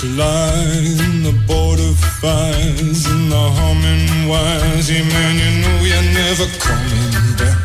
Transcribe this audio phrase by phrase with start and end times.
[0.20, 4.86] lie in the border fires and the humming wires.
[4.90, 7.60] Yeah, man, you know you're never coming back.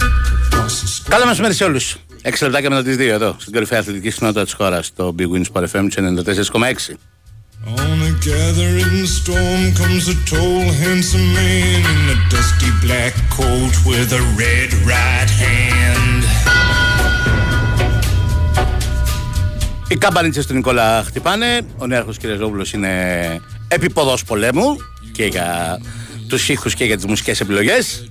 [1.10, 1.80] Καλό μεσημέρι σε όλου.
[1.80, 5.46] 6 λεπτάκια μετά τι 2 εδώ, στην κορυφαία αθλητική συχνότητα τη χώρα, στο Big Wins
[5.54, 5.88] Sport FM
[6.54, 6.96] 94,6.
[7.84, 14.10] On a gathering storm comes a tall, handsome man in a dusty black coat with
[14.22, 16.15] a red right hand.
[19.89, 21.61] Οι κάμπανιτσε του Νικόλα χτυπάνε.
[21.79, 22.21] Ο νέαρχος κ.
[22.39, 24.77] Ζόβουλο είναι επίποδο πολέμου
[25.13, 25.81] και για
[26.29, 28.09] τους ήχους και για τις μουσικές επιλογές.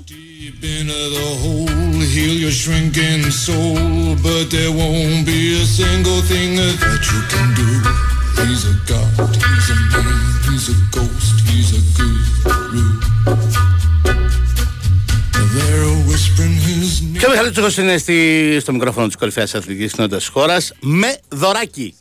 [17.19, 21.17] Και ο Μιχαλής Τσούχος είναι στη, στο μικρόφωνο της κορυφαίας αθλητικής κοινότητας της χώρας με
[21.29, 21.95] δωράκι.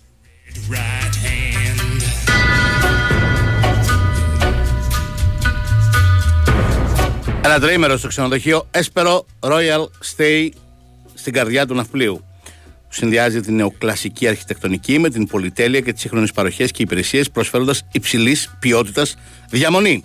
[7.55, 10.49] Ένα τρίμερο στο ξενοδοχείο Έσπερο Royal Stay
[11.15, 12.25] στην καρδιά του ναυπλίου.
[12.89, 17.87] Που συνδυάζει την νεοκλασική αρχιτεκτονική με την πολυτέλεια και τις σύγχρονες παροχές και υπηρεσίες προσφέροντας
[17.93, 19.17] υψηλής ποιότητας
[19.51, 20.05] διαμονή.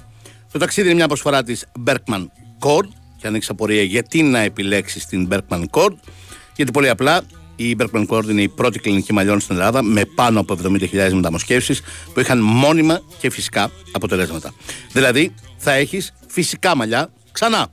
[0.52, 2.28] Το ταξίδι είναι μια προσφορά της Berkman
[2.60, 5.94] Cord και αν έχεις απορία γιατί να επιλέξεις την Berkman Cord,
[6.56, 7.22] γιατί πολύ απλά
[7.56, 11.82] η Berkman Cord είναι η πρώτη κλινική μαλλιών στην Ελλάδα με πάνω από 70.000 μεταμοσχεύσεις
[12.14, 14.54] που είχαν μόνιμα και φυσικά αποτελέσματα.
[14.92, 17.68] Δηλαδή θα έχεις φυσικά μαλλιά Ξανά.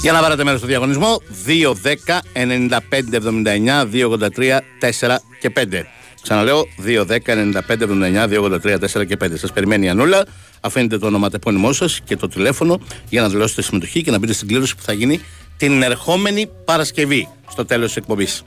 [0.00, 5.86] Για να πάρετε μέρος στο διαγωνισμό 2, 10, 95, 79, 2, 83, 4 και 5.
[6.22, 9.38] Ξαναλέω 2, 10, 95, 79, 2, 83, 4 και 5.
[9.38, 10.26] Σας περιμένει η Ανούλα.
[10.60, 14.32] Αφήνετε το όνομα τεπώνυμό σας και το τηλέφωνο για να δηλώσετε συμμετοχή και να μπείτε
[14.32, 15.20] στην κλήρωση που θα γίνει
[15.56, 18.42] την ερχόμενη Παρασκευή στο τέλος της εκπομπής.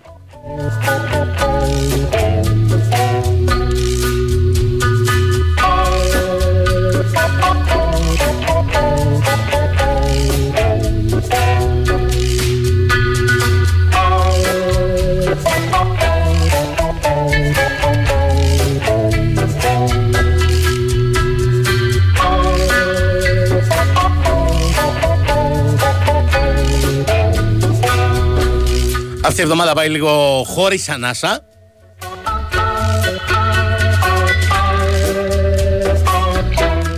[29.29, 31.39] Αυτή η εβδομάδα πάει λίγο χωρίς ανάσα.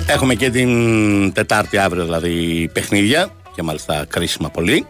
[0.06, 4.86] Έχουμε και την Τετάρτη αύριο δηλαδή παιχνίδια και μάλιστα κρίσιμα πολύ.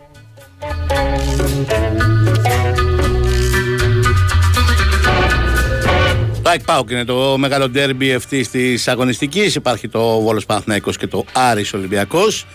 [6.41, 9.55] Το ΑΕΚ ΠΑΟΚ είναι το μεγάλο ντέρμπι αυτή της αγωνιστικής.
[9.55, 12.45] Υπάρχει το Βόλος Παναθηναϊκός και το Άρης Ολυμπιακός.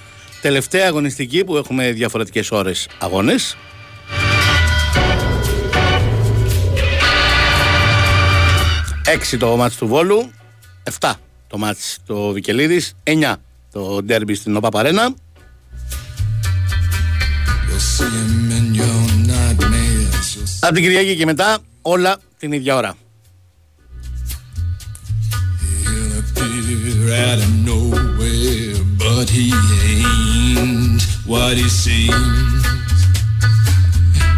[0.41, 3.57] Τελευταία αγωνιστική που έχουμε διαφορετικές ώρες αγώνες.
[9.06, 10.31] 6 το μάτς του Βόλου,
[11.00, 11.12] 7
[11.47, 13.34] το μάτς του Βικελίδης, 9
[13.72, 15.15] το ντέρμπι στην ΟΠΑ Παρένα.
[20.61, 22.94] Από την Κυριακή και μετά όλα την ίδια ώρα.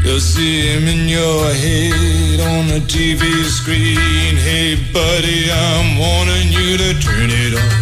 [0.08, 3.22] You'll see him in your head on the TV
[3.56, 4.34] screen.
[4.48, 7.74] Hey, buddy, I'm warning you to turn it off.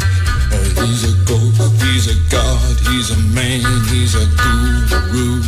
[0.53, 5.43] Oh, he's a ghost, he's a god, he's a man, he's a guru.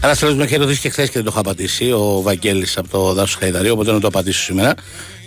[0.00, 1.92] Ένας φίλος με είχε ρωτήσει και χθες και δεν το έχω απαντήσει.
[1.92, 4.74] Ο Βαγγέλης από το Δάσο Χαϊδαρίου, οπότε να το απαντήσω σήμερα.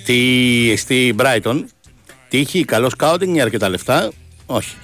[0.05, 1.63] Τι στη Brighton,
[2.29, 4.11] τύχη, καλό σκάουτινγκ ή αρκετά λεφτά;
[4.45, 4.75] Όχι.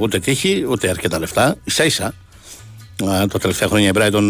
[0.00, 1.56] Ούτε τύχη, ούτε αρκετά λεφτά.
[1.64, 2.14] σα ίσα
[2.96, 4.24] τα τελευταία χρόνια η Brighton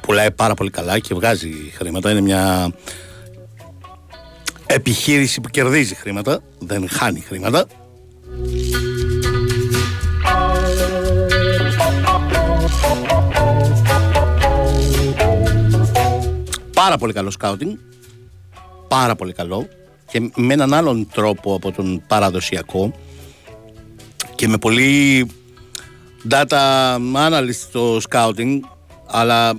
[0.00, 2.10] πουλάει πάρα πολύ καλά και βγάζει χρήματα.
[2.10, 2.72] Είναι μια
[4.66, 7.66] επιχείρηση που κερδίζει χρήματα, δεν χάνει χρήματα.
[16.74, 17.76] Πάρα πολύ καλό σκάουτινγκ,
[18.88, 19.68] πάρα πολύ καλό
[20.10, 22.94] και με έναν άλλον τρόπο από τον παραδοσιακό
[24.34, 25.26] και με πολύ
[26.30, 28.58] data analyst στο scouting,
[29.06, 29.52] αλλά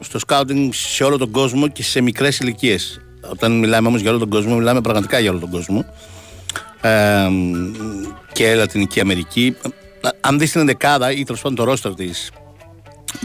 [0.00, 3.00] στο scouting σε όλο τον κόσμο και σε μικρές ηλικίες.
[3.30, 5.84] Όταν μιλάμε όμως για όλο τον κόσμο, μιλάμε πραγματικά για όλο τον κόσμο.
[6.80, 7.28] Ε,
[8.32, 9.56] και Λατινική Αμερική.
[10.20, 12.30] Αν δεις την δεκάδα ή τέλος πάντων το roster της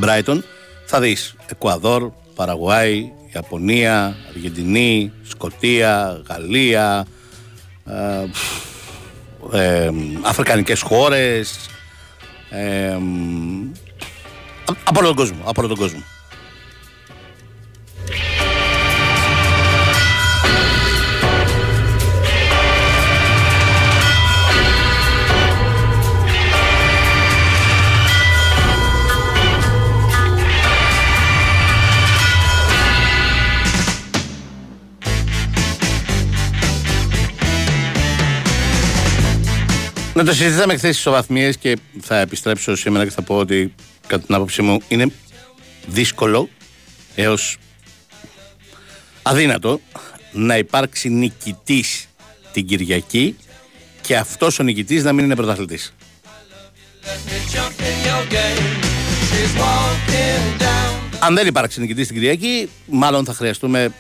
[0.02, 0.40] Brighton,
[0.86, 7.06] Θα δεις Εκουαδόρ, Παραγουάη, Ιαπωνία, Αργεντινή, Σκοτία, Γαλλία,
[7.86, 8.26] ε,
[9.60, 9.90] ε,
[10.22, 11.70] αφρικανικές χώρες,
[12.54, 12.98] ε,
[14.84, 15.38] από όλο τον κόσμο.
[15.46, 16.04] Από όλο τον κόσμο.
[40.14, 43.74] Να το συζητάμε χθες στις ισοβαθμίε και θα επιστρέψω σήμερα και θα πω ότι
[44.08, 45.12] κατά την άποψή μου είναι
[45.88, 46.50] δύσκολο
[47.16, 47.58] έως
[49.22, 49.80] αδύνατο
[50.32, 52.08] να υπάρξει νικητής
[52.52, 53.36] την Κυριακή
[54.02, 55.94] και αυτός ο νικητής να μην είναι πρωταθλητής.
[61.20, 63.94] Αν δεν υπάρξει νικητής την Κυριακή, μάλλον θα χρειαστούμε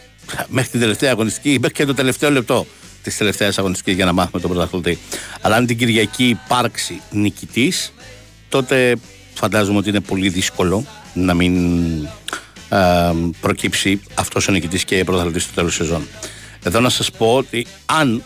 [0.47, 2.65] μέχρι την τελευταία αγωνιστική, μέχρι και το τελευταίο λεπτό
[3.03, 4.99] της τελευταίας αγωνιστικής για να μάθουμε τον πρωταθλητή.
[5.41, 7.93] Αλλά αν την Κυριακή υπάρξει νικητής,
[8.49, 8.95] τότε
[9.33, 11.53] φαντάζομαι ότι είναι πολύ δύσκολο να μην
[13.39, 16.07] προκύψει αυτός ο νικητής και πρωταθλητής στο τέλος σεζόν.
[16.63, 18.23] Εδώ να σας πω ότι αν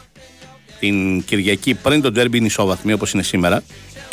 [0.80, 3.64] την Κυριακή πριν τον τέρμπι είναι ισόβαθμοι όπως είναι σήμερα,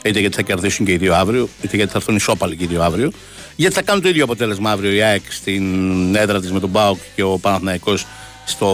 [0.04, 2.66] είτε γιατί θα κερδίσουν και οι δύο αύριο, είτε γιατί θα έρθουν ισόπαλοι και οι
[2.66, 3.12] δύο αύριο,
[3.56, 6.98] γιατί θα κάνουν το ίδιο αποτέλεσμα αύριο η ΑΕΚ στην έδρα της με τον Μπάουκ
[7.14, 8.06] και ο Παναθηναϊκός
[8.44, 8.68] στο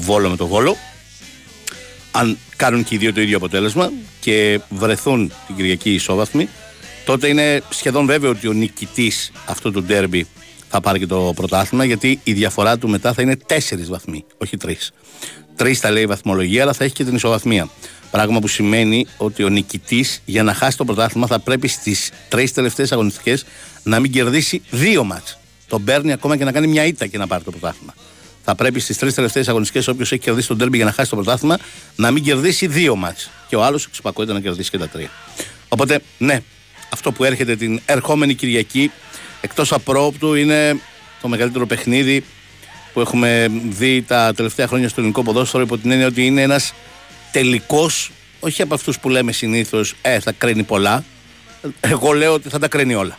[0.00, 0.76] Βόλο με τον Βόλο
[2.10, 6.48] αν κάνουν και οι δύο το ίδιο αποτέλεσμα και βρεθούν την Κυριακή ισόβαθμοι,
[7.04, 10.26] τότε είναι σχεδόν βέβαιο ότι ο νικητής αυτού του ντέρμπι
[10.68, 14.56] θα πάρει και το πρωτάθλημα, γιατί η διαφορά του μετά θα είναι τέσσερις βαθμοί, όχι
[14.56, 14.92] τρεις.
[15.56, 17.68] Τρεις θα λέει η βαθμολογία, αλλά θα έχει και την ισοβαθμία.
[18.10, 22.52] Πράγμα που σημαίνει ότι ο νικητής για να χάσει το πρωτάθλημα θα πρέπει στις τρεις
[22.52, 23.44] τελευταίες αγωνιστικές
[23.82, 25.38] να μην κερδίσει δύο μάτς.
[25.66, 27.94] Τον παίρνει ακόμα και να κάνει μια ήττα και να πάρει το πρωτάθλημα
[28.44, 31.16] θα πρέπει στις τρεις τελευταίες αγωνιστικές, όποιος έχει κερδίσει τον τέρμπι για να χάσει το
[31.16, 31.58] πρωτάθλημα,
[31.96, 33.30] να μην κερδίσει δύο μάτς.
[33.48, 35.10] Και ο άλλος εξυπακούεται να κερδίσει και τα τρία.
[35.68, 36.42] Οπότε, ναι,
[36.88, 38.90] αυτό που έρχεται την ερχόμενη Κυριακή,
[39.40, 40.80] εκτός απρόπτου, είναι
[41.20, 42.24] το μεγαλύτερο παιχνίδι
[42.92, 46.72] που έχουμε δει τα τελευταία χρόνια στο ελληνικό ποδόσφαιρο, υπό την έννοια ότι είναι ένας
[47.32, 48.10] τελικός,
[48.40, 51.04] όχι από αυτούς που λέμε συνήθως, ε, θα κρίνει πολλά.
[51.80, 53.18] Εγώ λέω ότι θα τα κρίνει όλα.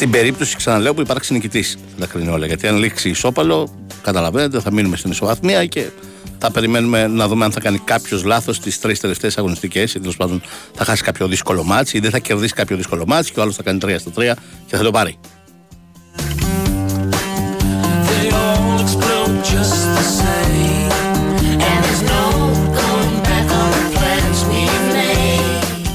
[0.00, 2.46] Στην περίπτωση, ξαναλέω, που υπάρξει νικητή, θα τα κρίνει όλα.
[2.46, 5.90] Γιατί αν λήξει ισόπαλο, καταλαβαίνετε, θα μείνουμε στην ισοβαθμία και
[6.38, 10.16] θα περιμένουμε να δούμε αν θα κάνει κάποιος λάθος στι τρεις τελευταίες αγωνιστικές ή τέλος
[10.16, 10.42] πάντων
[10.74, 13.56] θα χάσει κάποιο δύσκολο μάτσο ή δεν θα κερδίσει κάποιο δύσκολο μάτσο και ο άλλος
[13.56, 14.32] θα κάνει 3 στα 3
[14.66, 15.18] και θα το πάρει.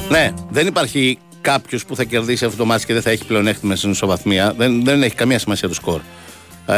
[0.10, 3.76] Ναι, δεν υπάρχει κάποιος που θα κερδίσει αυτό το μάτι και δεν θα έχει πλεονέκτημα
[3.76, 4.54] στην ισοβαθμία.
[4.58, 6.02] Δεν, δεν έχει καμία σημασία το σκορ.
[6.66, 6.76] Ε,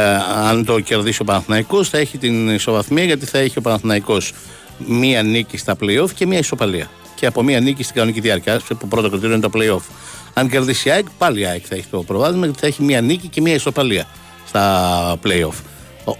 [0.48, 4.32] αν το κερδίσει ο Παναθηναϊκός θα έχει την ισοβαθμία γιατί θα έχει ο Παναθηναϊκός
[4.78, 6.90] μία νίκη στα playoff και μία ισοπαλία.
[7.14, 9.92] Και από μία νίκη στην κανονική διάρκεια, που πρώτο κριτήριο είναι το playoff.
[10.34, 13.00] Αν κερδίσει η ΑΕΚ, πάλι η ΑΕΚ θα έχει το προβάδισμα γιατί θα έχει μία
[13.00, 14.06] νίκη και μία ισοπαλία
[14.46, 15.54] στα playoff.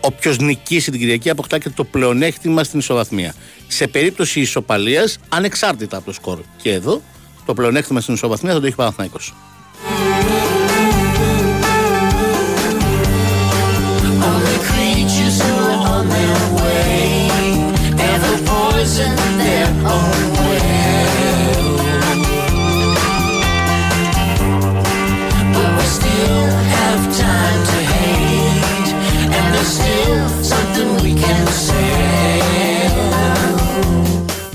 [0.01, 3.35] Όποιος νικήσει την Κυριακή αποκτά και το πλεονέκτημα στην ισοβαθμία.
[3.69, 6.39] Σε περίπτωση ισοπαλίας, ανεξάρτητα από το σκορ.
[6.63, 7.03] Και εδώ
[7.49, 9.35] το πλεονέκτημα στην ισοβαθμία θα το έχει Παναθηναϊκός.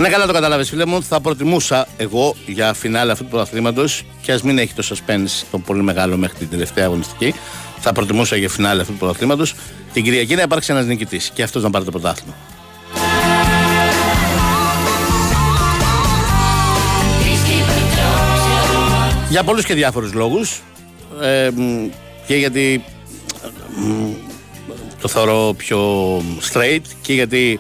[0.04, 1.04] Ναι, καλά το κατάλαβε, φίλε μου.
[1.04, 5.60] Θα προτιμούσα εγώ για φινάλε αυτού του πρωταθλήματος και ας μην έχει το suspense το
[5.60, 7.34] πολύ μεγάλο μέχρι την τελευταία αγωνιστική.
[7.80, 9.56] Θα προτιμούσα για φινάλε αυτού του πρωταθλήματος
[9.94, 12.36] την Κυριακή να υπάρξει ένας νικητής και αυτός να πάρει το πρωτάθλημα.
[19.30, 20.62] Για πολλούς και διάφορους λόγους
[21.22, 21.50] ε,
[22.28, 22.84] και γιατί
[25.02, 26.18] το θεωρώ πιο
[26.54, 27.60] straight και γιατί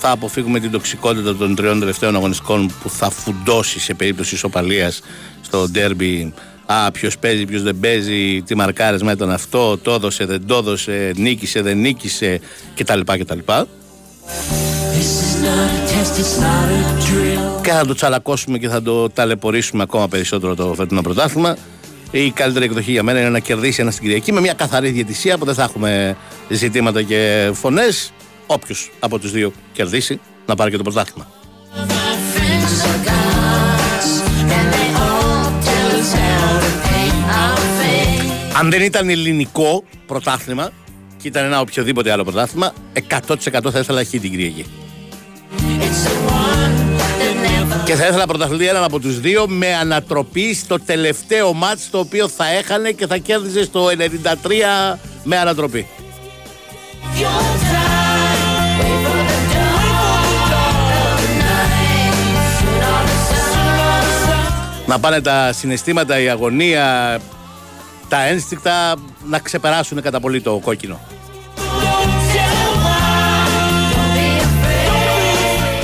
[0.00, 5.00] θα αποφύγουμε την τοξικότητα των τριών τελευταίων αγωνιστικών που θα φουντώσει σε περίπτωση ισοπαλίας
[5.40, 6.32] στο ντέρμπι
[6.72, 11.12] Α, ποιος παίζει, ποιος δεν παίζει, τι μαρκάρισμα ήταν αυτό, το έδωσε, δεν το έδωσε,
[11.16, 12.40] νίκησε, δεν νίκησε
[12.74, 13.00] κτλ.
[13.04, 13.38] κτλ.
[17.62, 21.56] Και θα το τσαλακώσουμε και θα το ταλαιπωρήσουμε ακόμα περισσότερο το φετινό πρωτάθλημα.
[22.10, 25.38] Η καλύτερη εκδοχή για μένα είναι να κερδίσει ένα στην Κυριακή με μια καθαρή διαιτησία
[25.38, 26.16] που δεν θα έχουμε
[26.48, 28.12] ζητήματα και φωνές
[28.52, 31.28] όποιος από τους δύο κερδίσει να πάρει και το πρωτάθλημα.
[38.58, 40.70] Αν δεν ήταν ελληνικό πρωτάθλημα
[41.16, 42.72] και ήταν ένα οποιοδήποτε άλλο πρωτάθλημα,
[43.08, 44.66] 100% θα ήθελα έχει την Κυριακή.
[47.84, 52.28] Και θα ήθελα πρωταθλητή έναν από τους δύο με ανατροπή στο τελευταίο μάτς το οποίο
[52.28, 55.86] θα έχανε και θα κέρδιζε στο 93 με ανατροπή.
[64.90, 67.20] Να πάνε τα συναισθήματα, η αγωνία,
[68.08, 68.94] τα ένστικτα
[69.28, 71.00] να ξεπεράσουν κατά πολύ το κόκκινο.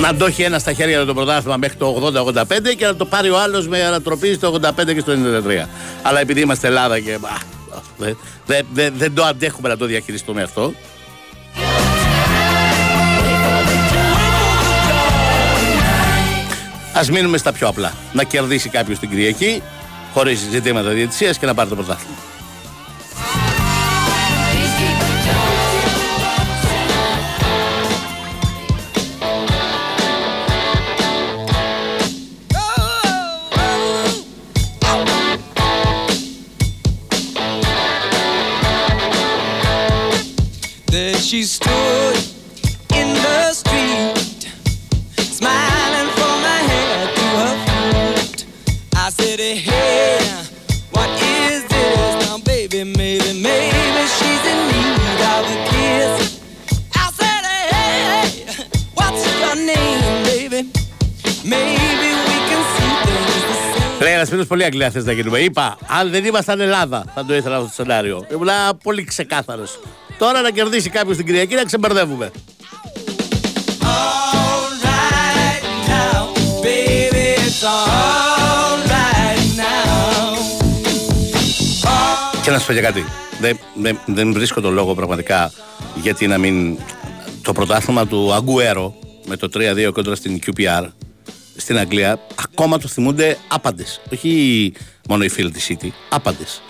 [0.00, 2.44] Να το έχει ένα στα χέρια του το πρωτάθλημα μέχρι το 80-85
[2.76, 5.66] και να το πάρει ο άλλος με ανατροπή στο 85 και στο 93.
[6.02, 7.18] Αλλά επειδή είμαστε Ελλάδα και.
[7.98, 10.72] Δεν δε, δε, το αντέχουμε να το διαχειριστούμε αυτό.
[16.96, 17.92] Α μείνουμε στα πιο απλά.
[18.12, 19.62] Να κερδίσει κάποιος την Κυριακή,
[20.12, 22.16] χωρίς ζητήματα διαιτησίας και να πάρει το πρωτάθλημα.
[64.46, 65.38] Πολύ αγγλία θες να γίνουμε.
[65.38, 68.26] Είπα, αν δεν ήμασταν Ελλάδα, θα το ήθελα αυτό το σενάριο.
[68.32, 68.48] Ήμουν
[68.82, 69.78] πολύ ξεκάθαρος.
[70.18, 72.30] Τώρα να κερδίσει κάποιος την Κυριακή να ξεμπερδεύουμε.
[82.42, 83.04] Και να σου πω για κάτι.
[83.40, 85.52] Δεν, δεν, δεν βρίσκω τον λόγο πραγματικά
[86.02, 86.78] γιατί να μην.
[87.42, 88.94] Το πρωτάθλημα του Αγκουέρο
[89.26, 90.86] με το 3-2 κόντρα στην QPR
[91.56, 94.00] στην Αγγλία ακόμα το θυμούνται άπαντες.
[94.12, 94.72] Όχι
[95.08, 96.62] μόνο οι φίλοι της City, άπαντες.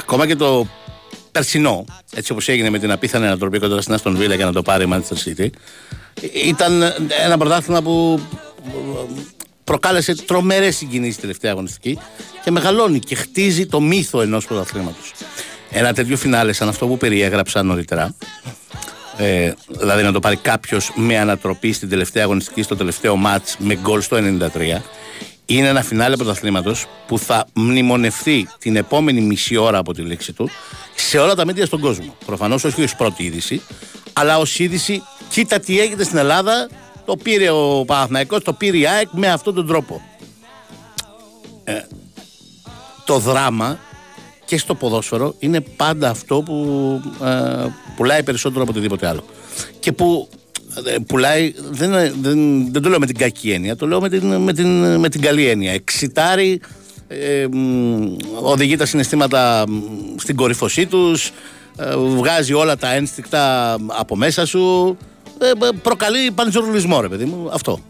[0.00, 0.66] Ακόμα και το
[1.32, 4.62] περσινό, έτσι όπως έγινε με την απίθανη ανατροπή κοντά στην Αστον Βίλα για να το
[4.62, 5.48] πάρει η Manchester City,
[6.44, 6.82] ήταν
[7.24, 8.20] ένα πρωτάθλημα που
[9.64, 11.98] προκάλεσε τρομερές συγκινήσεις τελευταία αγωνιστική
[12.44, 15.12] και μεγαλώνει και χτίζει το μύθο ενός πρωταθλήματος.
[15.70, 18.14] Ένα τέτοιο φινάλε σαν αυτό που περιέγραψα νωρίτερα,
[19.20, 23.74] ε, δηλαδή να το πάρει κάποιος με ανατροπή στην τελευταία αγωνιστική, στο τελευταίο μάτς με
[23.74, 24.80] γκολ στο 93,
[25.46, 30.50] είναι ένα φινάλε πρωταθλήματος που θα μνημονευτεί την επόμενη μισή ώρα από τη λήξη του
[30.94, 32.16] σε όλα τα μέντια στον κόσμο.
[32.26, 33.62] Προφανώς όχι ως πρώτη είδηση,
[34.12, 36.68] αλλά ως είδηση, κοίτα τι έγινε στην Ελλάδα.
[37.04, 40.02] Το πήρε ο Παναθηναϊκός, το πήρε η ΑΕΚ με αυτόν τον τρόπο.
[41.64, 41.80] Ε,
[43.04, 43.78] το δράμα
[44.48, 46.54] και στο ποδόσφαιρο είναι πάντα αυτό που
[47.24, 49.24] ε, πουλάει περισσότερο από οτιδήποτε άλλο.
[49.80, 50.28] Και που
[50.84, 51.90] ε, πουλάει, δεν,
[52.20, 55.08] δεν, δεν το λέω με την κακή έννοια, το λέω με την, με την, με
[55.08, 55.72] την καλή έννοια.
[55.72, 56.60] Εξητάρει
[57.08, 57.46] ε,
[58.42, 59.64] οδηγεί τα συναισθήματα
[60.16, 61.32] στην κορυφωσή τους
[61.76, 64.96] ε, βγάζει όλα τα ένστικτα από μέσα σου
[65.38, 67.80] ε, προκαλεί πανζουρλισμό ρε παιδί μου αυτό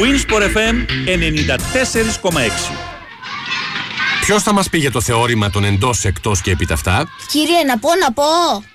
[0.00, 2.87] Winsport FM 94,6
[4.28, 7.08] Ποιος θα μας πει για το θεώρημα των εντός, εκτός και επιταυτά.
[7.30, 8.24] Κύριε, να πω, να πω.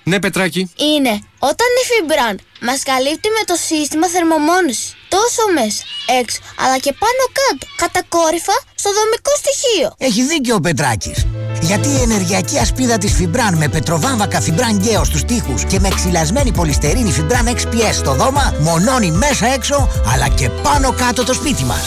[0.02, 0.70] Ναι, Πετράκη.
[0.90, 5.82] Είναι όταν η Φιμπραν μας καλύπτει με το σύστημα θερμομόνωση τόσο μέσα,
[6.20, 9.88] έξω, αλλά και πάνω κάτω, κατακόρυφα στο δομικό στοιχείο.
[9.98, 11.26] Έχει δίκιο ο Πετράκης.
[11.60, 16.52] Γιατί η ενεργειακή ασπίδα της Φιμπραν με πετροβάμβακα Φιμπραν Γκέο στους τοίχους και με ξυλασμένη
[16.52, 21.84] πολυστερίνη Φιμπραν XPS στο δώμα μονώνει μέσα έξω αλλά και πάνω κάτω το σπίτι μας.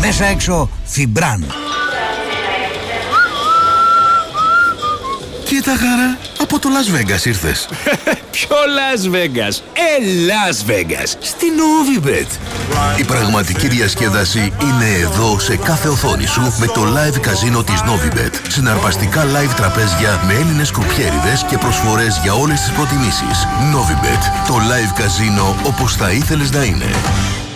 [0.00, 1.46] Μέσα έξω Φιμπραν.
[5.56, 7.68] Κοίτα χαρά, από το Las Vegas ήρθες.
[8.36, 9.92] Ποιο Las Vegas, ε
[10.28, 12.26] Las Vegas, στην Novibet.
[12.98, 18.34] Η πραγματική διασκέδαση είναι εδώ σε κάθε οθόνη σου με το live καζίνο της Novibet.
[18.48, 23.46] Συναρπαστικά live τραπέζια με Έλληνες κρουπιέριδες και προσφορές για όλες τις προτιμήσεις.
[23.74, 26.90] Novibet, το live καζίνο όπως θα ήθελες να είναι.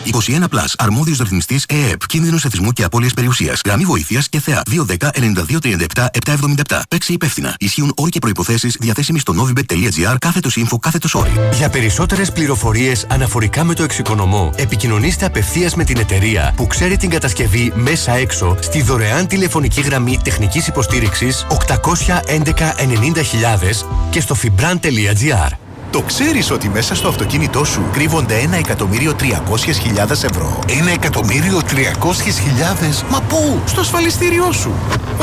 [0.05, 0.75] 21 Plus.
[0.79, 2.07] Αρμόδιος ρυθμιστής ΕΕΠ.
[2.07, 3.61] Κίνδυνος εθισμού και απώλειας περιουσίας.
[3.65, 4.63] Γραμμή βοήθειας και θεά.
[4.71, 6.81] 210-9237-777.
[6.89, 7.55] Παίξει υπεύθυνα.
[7.59, 11.33] Ισχύουν όροι και προποθέσει διαθέσιμοι στο novibet.gr κάθετος info κάθετος όρι.
[11.53, 17.11] Για περισσότερες πληροφορίες αναφορικά με το εξοικονομώ, επικοινωνήστε απευθείας με την εταιρεία που ξέρει την
[17.11, 25.70] κατασκευή μέσα έξω στη δωρεάν τηλεφωνική γραμμή τεχνικής υποστήριξης 811 90.000 και στο fibran.gr.
[25.91, 30.59] Το ξέρεις ότι μέσα στο αυτοκίνητό σου κρύβονται ένα εκατομμύριο τριακόσιες χιλιάδες ευρώ.
[30.79, 33.05] Ένα εκατομμύριο τριακόσιες χιλιάδες.
[33.11, 34.73] Μα πού; Στο ασφαλιστήριό σου.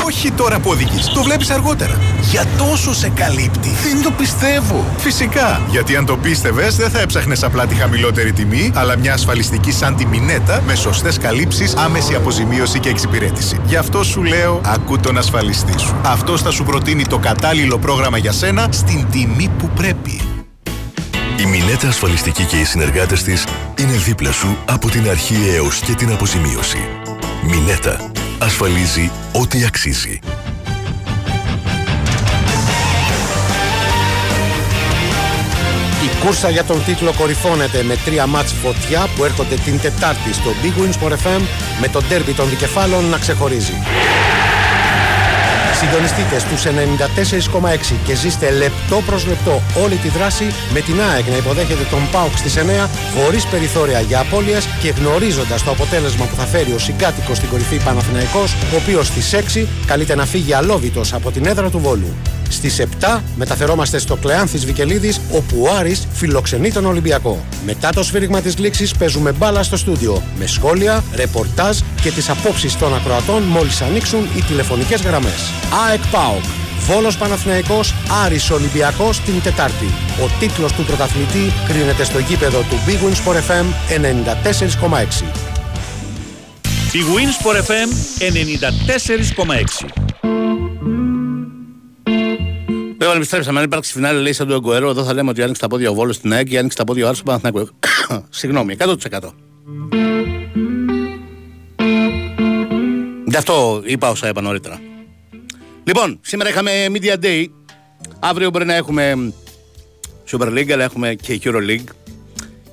[0.06, 1.08] Όχι τώρα που οδηγείς.
[1.08, 2.00] Το βλέπεις αργότερα.
[2.22, 3.70] Για τόσο σε καλύπτει.
[3.70, 4.86] Δεν το πιστεύω.
[4.98, 5.62] Φυσικά.
[5.70, 9.96] Γιατί αν το πίστευες δεν θα έψαχνες απλά τη χαμηλότερη τιμή, αλλά μια ασφαλιστική σαν
[9.96, 13.60] τη Μινέτα με σωστές καλύψεις, άμεση αποζημίωση και εξυπηρέτηση.
[13.66, 15.96] Γι' αυτό σου λέω, ακού τον ασφαλιστή σου.
[16.06, 20.37] Αυτός θα σου προτείνει το κατάλληλο πρόγραμμα για σένα στην τιμή που πρέπει.
[21.39, 23.46] Η Μινέτα Ασφαλιστική και οι συνεργάτες της
[23.79, 26.77] είναι δίπλα σου από την αρχή έως και την αποζημίωση.
[27.44, 28.12] Μινέτα.
[28.39, 30.20] Ασφαλίζει ό,τι αξίζει.
[36.03, 40.53] Η κούρσα για τον τίτλο κορυφώνεται με τρία μάτς φωτιά που έρχονται την Τετάρτη στο
[40.63, 41.41] Big Wins for FM
[41.82, 43.74] με τον τέρμπι των δικεφάλων να ξεχωρίζει.
[45.80, 51.38] Συντονιστείτε στους 94,6 και ζήστε λεπτό προς λεπτό όλη τη δράση με την ΑΕΚ να
[51.38, 52.60] υποδέχεται τον ΠΑΟΚ στις 9
[53.16, 57.78] χωρίς περιθώρια για απώλειες και γνωρίζοντας το αποτέλεσμα που θα φέρει ο συγκάτοικος στην κορυφή
[57.84, 62.37] Παναθηναϊκός ο οποίος στις 6 καλείται να φύγει αλόβητος από την έδρα του Βόλου.
[62.50, 67.46] Στις 7 μεταφερόμαστε στο Κλεάνθης Βικελίδης όπου ο Άρης φιλοξενεί τον Ολυμπιακό.
[67.66, 72.77] Μετά το σφύριγμα της λήξης παίζουμε μπάλα στο στούντιο με σχόλια, ρεπορτάζ και τις απόψεις
[72.77, 75.51] των ακροατών μόλις ανοίξουν οι τηλεφωνικές γραμμές.
[75.88, 76.44] ΑΕΚ ΠΑΟΚ
[76.88, 77.94] Βόλος Παναθηναϊκός,
[78.25, 79.86] Άρης Ολυμπιακός την Τετάρτη.
[80.24, 85.24] Ο τίτλος του πρωταθλητή κρίνεται στο γήπεδο του Big Wins for FM 94,6.
[86.94, 87.89] Big Wins for FM
[88.20, 90.07] 94,6.
[93.08, 93.60] Λοιπόν, επιστρέψαμε.
[93.60, 95.94] Αν υπάρξει φινάλε, λέει σαν το Εγκοερό, εδώ θα λέμε ότι άνοιξε τα πόδια ο
[95.94, 97.72] Βόλος στην ΑΕΚ και άνοιξε τα πόδια ο Άρης στον Παναθηναϊκό.
[98.40, 98.96] Συγγνώμη, 100%.
[103.26, 104.82] Γι' αυτό είπα όσα είπα νωρίτερα.
[105.84, 107.46] Λοιπόν, σήμερα είχαμε Media Day.
[108.20, 109.34] Αύριο μπορεί να έχουμε
[110.32, 111.88] Super League, αλλά έχουμε και Euro League.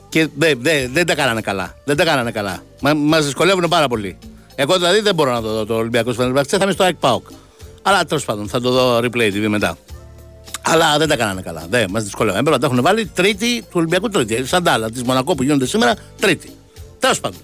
[0.09, 1.75] Και δεν δε, δεν τα κάνανε καλά.
[1.85, 2.63] Δεν τα κάνανε καλά.
[2.81, 4.19] Μα μας δυσκολεύουν πάρα πολύ.
[4.55, 7.27] Εγώ δηλαδή δεν μπορώ να το δω το Ολυμπιακό Φενερμπαχτσέ, θα είμαι στο ΑΕΚ ΠΑΟΚ.
[7.83, 9.79] Αλλά τέλος πάντων θα το δω replay TV μετά.
[10.67, 11.67] Αλλά δεν τα κάνανε καλά.
[11.71, 12.41] Δεν μας δυσκολεύουν.
[12.41, 14.47] Έπρεπε να τα έχουν βάλει τρίτη του Ολυμπιακού τρίτη.
[14.47, 16.51] Σαν τα άλλα της Μονακό που γίνονται σήμερα, τρίτη.
[16.99, 17.41] Τέλος πάντων.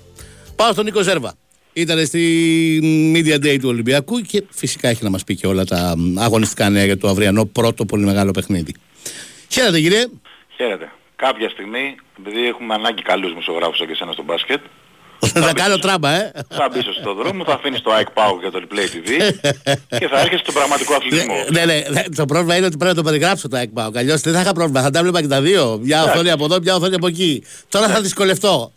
[0.56, 1.35] Πάω στον Νίκο Ζέρβα.
[1.72, 5.94] Ήταν στη Media Day του Ολυμπιακού και φυσικά έχει να μας πει και όλα τα
[6.18, 8.74] αγωνιστικά νέα για το αυριανό πρώτο πολύ μεγάλο παιχνίδι.
[9.48, 10.06] Χαίρετε κύριε.
[10.56, 10.92] Χαίρετε.
[11.16, 14.61] Κάποια στιγμή, επειδή έχουμε ανάγκη καλούς μουσογράφους σαν και εσένα στο μπάσκετ,
[15.26, 16.33] θα κάνω τράμπα, ε.
[16.48, 19.09] θα μπεις στον δρόμο, θα αφήνεις το Ike Power για το Replay TV
[19.98, 21.44] και θα έρχεσαι στον πραγματικό αθλητισμό.
[21.50, 23.96] Ναι, ναι, ναι, το πρόβλημα είναι ότι πρέπει να το περιγράψω το Ike Power.
[23.96, 24.83] Αλλιώς δεν θα είχα πρόβλημα.
[24.83, 25.78] Θα τα βλέπα και τα δύο.
[25.83, 27.44] Μια οθόνη από εδώ, μια οθόνη από εκεί.
[27.68, 28.72] Τώρα θα δυσκολευτώ.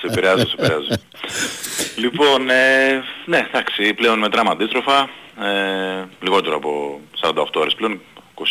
[0.00, 0.88] σε πειράζω, σε πειράζω.
[1.96, 5.08] λοιπόν, ε, ναι, εντάξει, πλέον μετράμε αντίστροφα.
[5.40, 8.00] Ε, λιγότερο από 48 ώρες πλέον.
[8.38, 8.44] 24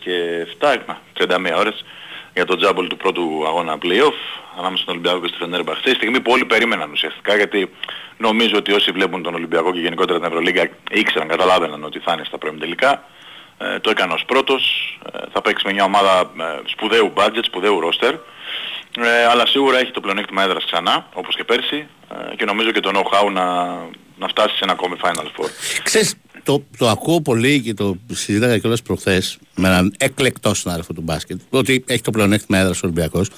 [0.00, 1.84] και 7, 31 ώρες
[2.34, 4.18] για το τζάμπολ του πρώτου αγώνα play-off
[4.58, 5.82] ανάμεσα στον Ολυμπιακό και στη Φενέρμπαχτσε.
[5.82, 7.70] Στη στιγμή που όλοι περίμεναν ουσιαστικά γιατί
[8.16, 12.24] νομίζω ότι όσοι βλέπουν τον Ολυμπιακό και γενικότερα την Ευρωλίγκα ήξεραν, καταλάβαιναν ότι θα είναι
[12.24, 13.04] στα πρώιμη τελικά.
[13.58, 14.62] Ε, το έκανε ως πρώτος,
[15.12, 18.14] ε, θα παίξει με μια ομάδα ε, σπουδαίου budget, σπουδαίου roster.
[18.98, 21.88] Ε, αλλά σίγουρα έχει το πλεονέκτημα έδρας ξανά, όπως και πέρσι,
[22.32, 23.64] ε, και νομίζω και το know-how να,
[24.18, 25.48] να φτάσει σε ένα ακόμη Final Four.
[25.82, 31.00] Ξέρεις, το, το ακούω πολύ και το συζήταγα κιόλας προχθές με έναν εκλεκτό συνάδελφο του
[31.00, 33.30] μπάσκετ, ότι έχει το πλεονέκτημα έδρας ο Ολυμπιακός.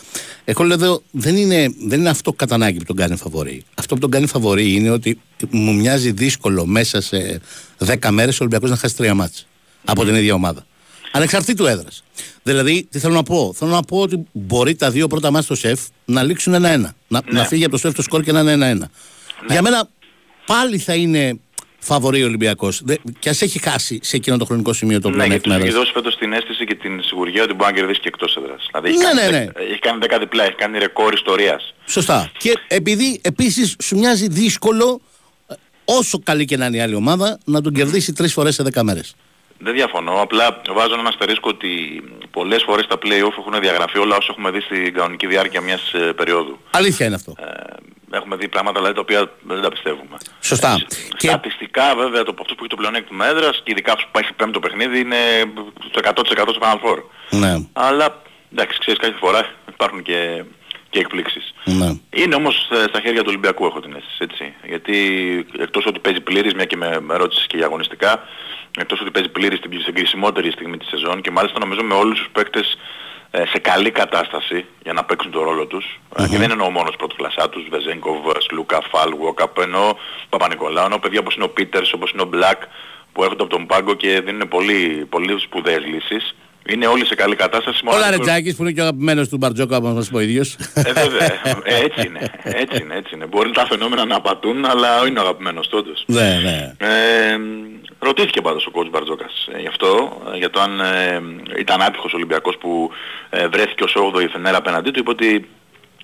[0.44, 3.64] Εγώ λέω εδώ, δεν είναι, δεν είναι αυτό κατά ανάγκη που τον κάνει φαβορή.
[3.74, 7.40] Αυτό που τον κάνει φαβορή είναι ότι μου μοιάζει δύσκολο μέσα σε
[7.86, 9.46] 10 μέρες ο Ολυμπιακός να χάσει τρία μάτς
[9.84, 10.66] από την ίδια ομάδα.
[11.12, 12.04] Ανεξαρτήτου έδρας.
[12.42, 15.54] Δηλαδή, τι θέλω να πω; Θέλω να πω ότι μπορεί τα δύο πρώτα μάτια στο
[15.54, 16.94] σεφ να λήξουν ένα-ένα.
[17.08, 17.38] Να, Ναι.
[17.38, 18.90] να φύγει από το σεφ το σκορ και να είναι ένα-ένα.
[19.48, 19.88] Για μένα
[20.46, 21.38] πάλι θα είναι
[21.86, 22.82] φαβορή ο Ολυμπιακός.
[23.18, 25.68] Και ας έχει χάσει σε εκείνο το χρονικό σημείο το Ναι, γιατί πλεονέκτημα του έχει
[25.70, 25.82] έδρας.
[25.84, 28.68] δώσει φέτος την αίσθηση και την σιγουριά ότι μπορεί να κερδίσει και εκτός έδρας.
[28.72, 31.74] Δηλαδή έχει, Ναι, κάνει, ναι, δεκα- έχει κάνει 10 διπλά, έχει κάνει ρεκόρ ιστορίας.
[31.86, 32.30] Σωστά.
[32.38, 35.00] Και επειδή επίσης σου μοιάζει δύσκολο,
[35.48, 38.62] ε, όσο καλή και να είναι η άλλη ομάδα, να τον κερδίσει τρεις φορές σε
[38.62, 39.14] 10 μέρες.
[39.58, 44.28] Δεν διαφωνώ, απλά βάζω ένα αστερίσκο ότι πολλές φορές τα play-off έχουν διαγραφεί όλα όσα
[44.30, 46.58] έχουμε δει στην κανονική διάρκεια μιας ε, περίοδου.
[46.70, 47.34] Αλήθεια είναι αυτό.
[47.38, 50.16] Ε, έχουμε δει πράγματα δηλαδή, τα οποία δεν τα πιστεύουμε.
[50.40, 50.72] Σωστά.
[50.72, 50.84] Ε,
[51.16, 54.32] Και- Στατιστικά βέβαια το αυτός που έχει το πλεονέκτημα έδρας και ειδικά αυτός που έχει
[54.32, 55.16] πέμπτο παιχνίδι είναι
[55.90, 57.02] στο 100% στο Final Four.
[57.30, 57.54] Ναι.
[57.72, 60.44] Αλλά εντάξει, ξέρεις κάθε φορά υπάρχουν και,
[60.90, 61.54] και εκπλήξεις.
[61.64, 61.98] ναι.
[62.10, 64.54] Είναι όμως ε, στα χέρια του Ολυμπιακού έχω την αίσθηση, έτσι.
[64.66, 64.96] Γιατί
[65.58, 68.22] εκτός ότι παίζει πλήρης, μια και με, με ρώτησες και για αγωνιστικά,
[68.76, 72.18] εκτός ότι παίζει πλήρης στην, στην κρίσιμότερη στιγμή της σεζόν και μάλιστα νομίζω με όλους
[72.18, 72.78] τους παίκτες
[73.30, 76.00] ε, σε καλή κατάσταση για να παίξουν τον ρόλο τους.
[76.16, 79.94] Ε, Και δεν εννοώ μόνος τους πρωτοκλασσά τους, Βεζέγκοβ, Σλούκα, Φαλ, Βόκαπ, εννοώ
[80.28, 82.62] Παπα-Νικολάου, εννοώ παιδιά όπως είναι ο Πίτερς, όπως είναι ο Μπλακ,
[83.12, 86.34] που έρχονται από τον πάγκο και δίνουν πολύ, πολύ σπουδαίες λύσεις.
[86.68, 87.82] Είναι όλοι σε καλή κατάσταση.
[87.84, 90.56] Ο Λαρετζάκης που είναι και ο αγαπημένος του Μπαρτζόκα, όπως μας πω ο ίδιος.
[90.74, 91.60] Ε, βέβαια.
[91.64, 92.30] Ε, έτσι είναι.
[92.42, 93.26] Έτσι είναι, έτσι είναι.
[93.26, 96.04] Μπορεί τα φαινόμενα να απατούν, αλλά είναι ο αγαπημένος όντως.
[96.06, 96.72] Ναι, ναι.
[96.78, 97.38] Ε,
[97.98, 101.20] ρωτήθηκε πάντως ο coach Μπαρτζόκας ε, γι' αυτό, ε, για το αν ε,
[101.58, 102.90] ήταν άτυχος ο Ολυμπιακός που
[103.30, 105.48] ε, βρέθηκε ως 8η Φενέρα απέναντί του, είπε ότι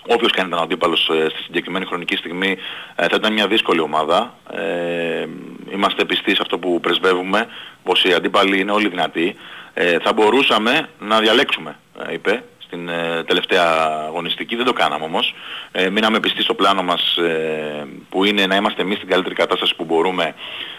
[0.06, 2.56] όποιος κάνει ήταν αντίπαλος ε, στη συγκεκριμένη χρονική στιγμή
[2.94, 4.34] ε, θα ήταν μια δύσκολη ομάδα.
[4.50, 5.26] Ε,
[5.72, 7.46] είμαστε πιστοί σε αυτό που πρεσβεύουμε,
[7.82, 9.34] πως οι αντίπαλοι είναι όλοι δυνατοί.
[9.74, 13.64] Ε, θα μπορούσαμε να διαλέξουμε, ε, είπε, στην ε, τελευταία
[14.06, 14.56] αγωνιστική.
[14.56, 15.34] Δεν το κάναμε όμως.
[15.72, 19.74] Ε, μείναμε πιστοί στο πλάνο μας ε, που είναι να είμαστε εμείς στην καλύτερη κατάσταση
[19.76, 20.34] που μπορούμε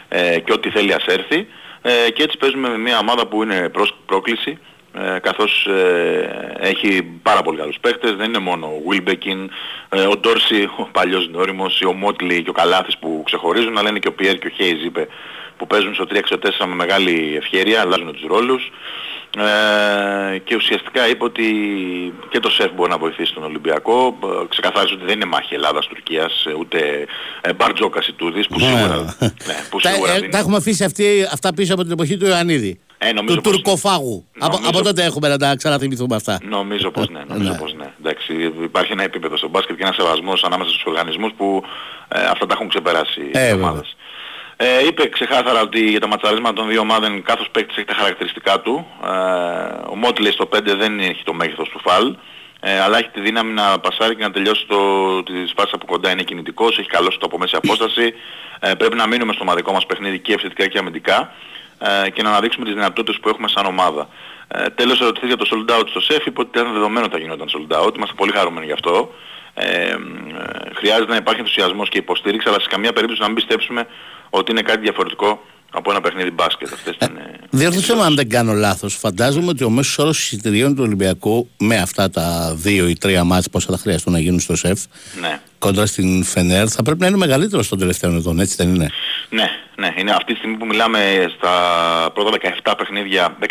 [0.08, 1.48] ε, και ό,τι θέλει ας έρθει.
[1.82, 4.60] Ε, και έτσι παίζουμε με μια ομάδα που είναι προς, πρόκληση
[4.96, 9.48] ε, καθώς ε, έχει πάρα πολύ καλούς παίχτες, δεν είναι μόνο ο Wilbekin,
[9.90, 14.00] ε, ο Ντόρσι, ο παλιός νόριμος, ο Μότλι και ο Καλάθης που ξεχωρίζουν, αλλά είναι
[14.00, 15.08] και ο Πιέρ και ο Χέιζ είπε
[15.64, 18.72] που παίζουν στο 3-4 με μεγάλη ευχέρεια, αλλάζουν τους ρόλους.
[19.38, 21.44] Ε, και ουσιαστικά είπε ότι
[22.30, 24.18] και το ΣΕΦ μπορεί να βοηθήσει τον Ολυμπιακό.
[24.24, 27.06] Ε, ξεκαθάρισε ότι δεν είναι μάχη Ελλάδας-Τουρκίας, ε, ούτε
[27.42, 28.66] ε, Μπαρτζόκας ή Τούδης, που Ναι.
[28.66, 28.96] σίγουρα,
[29.48, 30.32] ναι, που Τα, σίγουρα ε, δίνει.
[30.32, 32.80] τα έχουμε αφήσει αυτή, αυτά πίσω από την εποχή του Ιωαννίδη.
[32.98, 34.26] Ε, νομίζω του πως- τουρκοφάγου.
[34.40, 36.40] Από, νομίζω- από τότε έχουμε να τα ξαναθυμηθούμε αυτά.
[36.44, 37.58] Νομίζω πως ναι, νομίζω Ναι.
[37.58, 37.92] πως ναι.
[38.00, 41.64] Εντάξει, υπάρχει ένα επίπεδο στο μπάσκετ και ένα σεβασμός ανάμεσα στους οργανισμούς που
[42.08, 43.54] ε, αυτά τα έχουν ξεπεράσει οι Ε, βέβαια.
[43.70, 43.96] ομάδες.
[44.66, 48.60] Ε, είπε ξεκάθαρα ότι για τα ματσαρίσματα των δύο ομάδων κάθε παίκτης έχει τα χαρακτηριστικά
[48.60, 48.88] του.
[49.04, 49.10] Ε,
[49.90, 52.16] ο Μότλε στο 5 δεν έχει το μέγεθος του φαλ.
[52.60, 54.78] Ε, αλλά έχει τη δύναμη να πασάρει και να τελειώσει το,
[55.24, 56.12] τη φάση από κοντά.
[56.12, 58.14] Είναι κινητικός, έχει καλό στο από μέση απόσταση.
[58.60, 61.34] Ε, πρέπει να μείνουμε στο ομαδικό μας παιχνίδι και επιθετικά και αμυντικά
[62.06, 64.08] ε, και να αναδείξουμε τις δυνατότητες που έχουμε σαν ομάδα.
[64.48, 67.22] Ε, τέλος ερωτηθεί για το sold out στο ΣΕΦ, είπε ότι ήταν δεδομένο ότι θα
[67.22, 67.96] γινόταν sold out.
[67.96, 69.14] Είμαστε πολύ χαρούμενοι γι' αυτό.
[69.54, 69.96] Ε, ε,
[70.74, 73.88] χρειάζεται να υπάρχει ενθουσιασμός και υποστήριξη, αλλά σε καμία περίπτωση να μην πιστέψουμε
[74.36, 75.42] ότι είναι κάτι διαφορετικό
[75.72, 76.74] από ένα παιχνίδι μπάσκετ.
[76.74, 78.96] Αυτές ήταν, ε, Διόρθωσε με αν δεν κάνω λάθος.
[78.96, 83.50] Φαντάζομαι ότι ο μέσος όρος εισιτηρίων του Ολυμπιακού με αυτά τα δύο ή τρία μάτια
[83.52, 84.80] πόσα θα χρειαστούν να γίνουν στο ΣΕΦ
[85.22, 85.40] ναι.
[85.60, 88.90] κόντρα στην Φενέρ θα πρέπει να είναι μεγαλύτερος των τελευταίων ετών, έτσι δεν είναι;
[89.30, 91.00] Ναι, ναι, είναι αυτή τη στιγμή που μιλάμε
[91.38, 91.52] στα
[92.14, 93.46] πρώτα 17 παιχνίδια, 16,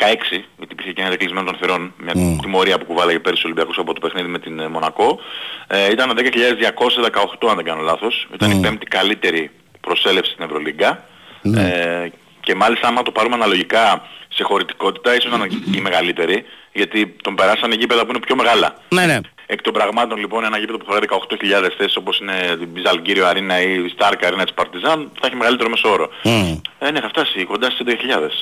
[0.56, 3.92] γιατί υπήρχε και ένα κλεισμένο των θερών, μια τιμωρία που κουβάλαγε πέρυσι ο Ολυμπιακός από
[3.92, 5.18] το παιχνίδι με την ε, Μονακό.
[5.66, 8.28] Ε, ήταν 10.218 αν δεν κάνω λάθος.
[8.34, 9.50] Ήταν η πέμπτη καλύτερη
[9.86, 11.04] προσέλευση στην Ευρωλίγκα.
[11.42, 12.08] Ε,
[12.40, 17.16] και μάλιστα άμα το πάρουμε αναλογικά σε χωρητικότητα ίσως να είναι και η μεγαλύτερη, γιατί
[17.22, 18.76] τον περάσανε γήπεδα που είναι πιο μεγάλα.
[18.88, 19.18] Ναι, ναι.
[19.46, 23.60] Εκ των πραγμάτων λοιπόν ένα γήπεδο που θα 18.000 θέσεις όπως είναι η Ζαλγκύριο Αρίνα
[23.62, 26.08] ή η Στάρκα Αρίνα της Παρτιζάν θα έχει μεγαλύτερο μέσο όρο.
[26.22, 26.56] Μμ.
[26.78, 27.94] Ε, ναι, θα φτάσει κοντά στις 11.000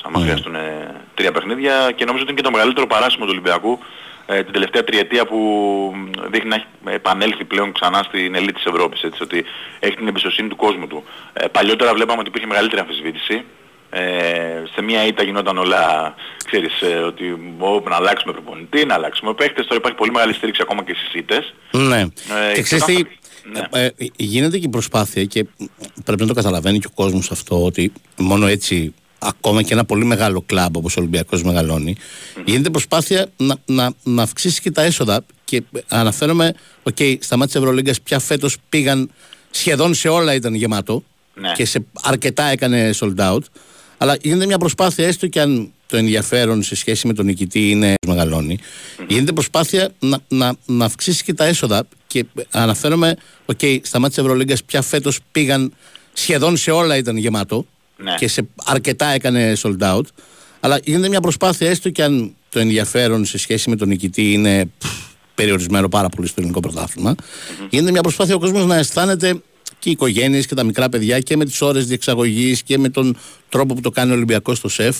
[0.03, 3.79] άμα χρειαστούν ε, τρία παιχνίδια και νομίζω ότι είναι και το μεγαλύτερο παράσημο του Ολυμπιακού
[4.31, 5.39] ε, την τελευταία τριετία που
[6.31, 9.45] δείχνει να έχει επανέλθει πλέον ξανά στην ελίτ της Ευρώπης, έτσι, ότι
[9.81, 11.05] έχει την εμπιστοσύνη του κόσμου του.
[11.33, 13.45] Ε, παλιότερα βλέπαμε ότι υπήρχε μεγαλύτερη αμφισβήτηση.
[13.93, 14.01] Ε,
[14.75, 16.15] σε μια ήττα γινόταν όλα,
[16.47, 17.25] ξέρεις, ε, ότι
[17.59, 21.15] «Ω, να αλλάξουμε προπονητή, να αλλάξουμε παίχτες, τώρα υπάρχει πολύ μεγάλη στήριξη ακόμα και στις
[21.15, 21.55] ήττες.
[21.73, 22.01] Ναι.
[22.01, 22.07] Ε,
[22.49, 23.85] και και ξέρεις όταν τι, θα- ναι.
[23.85, 25.47] ε, ε, γίνεται και η προσπάθεια και
[26.05, 30.05] πρέπει να το καταλαβαίνει και ο κόσμος αυτό ότι μόνο έτσι ακόμα και ένα πολύ
[30.05, 31.97] μεγάλο κλαμπ όπως ο Ολυμπιακός μεγαλώνει
[32.45, 37.55] γίνεται προσπάθεια να, να, να αυξήσει και τα έσοδα και αναφέρομαι οκ, στα ματς της
[37.55, 39.11] Ευρωλίγκας πια φέτος πήγαν
[39.51, 41.03] σχεδόν σε όλα ήταν γεμάτο
[41.35, 41.53] Ναι.
[41.53, 43.39] και σε αρκετά έκανε sold out
[43.99, 47.95] αλλά γίνεται μια προσπάθεια έστω και αν το ενδιαφέρον σε σχέση με τον νικητή είναι
[48.07, 48.59] μεγαλώνει
[49.09, 54.19] γίνεται προσπάθεια να, να, να αυξήσει και τα έσοδα και αναφέρομαι οκ, στα ματς της
[54.25, 55.73] Ευρωλίγκας πια φέτος πήγαν
[56.13, 57.67] σχεδόν σε όλα ήταν γεμάτο
[58.03, 58.15] Ναι.
[58.15, 60.05] και σε αρκετά έκανε sold out
[60.61, 64.71] αλλά γίνεται μια προσπάθεια έστω και αν το ενδιαφέρον σε σχέση με τον νικητή είναι
[64.79, 64.89] πφ,
[65.35, 67.15] περιορισμένο πάρα πολύ στο ελληνικό πρωτάθλημα
[67.71, 69.41] γίνεται μια προσπάθεια ο κόσμος να αισθάνεται
[69.79, 73.17] και οι οικογένειες και τα μικρά παιδιά και με τις ώρες διεξαγωγής και με τον
[73.49, 74.99] τρόπο που το κάνει ο Ολυμπιακός στο ΣΕΦ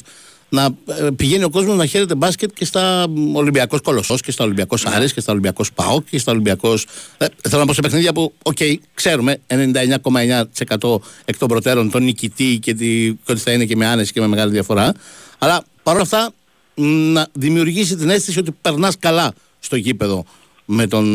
[0.51, 4.45] να ε, πηγαίνει ο κόσμος να χαίρεται μπάσκετ και στα μ, Ολυμπιακός Κολοσσός και στα
[4.45, 6.87] Ολυμπιακός Άρης και στα Ολυμπιακός ΠΑΟΚ και στα Ολυμπιακός
[7.19, 8.57] ε, θέλω να πω σε παιχνίδια που οκ
[8.95, 13.87] ξέρουμε 99,9% εκ των προτέρων τον νικητή και, τη, και ότι θα είναι και με
[13.87, 14.95] άνεση και με μεγάλη διαφορά
[15.39, 16.33] αλλά παρόλα αυτά
[16.75, 20.25] μ, να δημιουργήσει την αίσθηση ότι περνάς καλά στο γήπεδο
[20.65, 21.07] με τον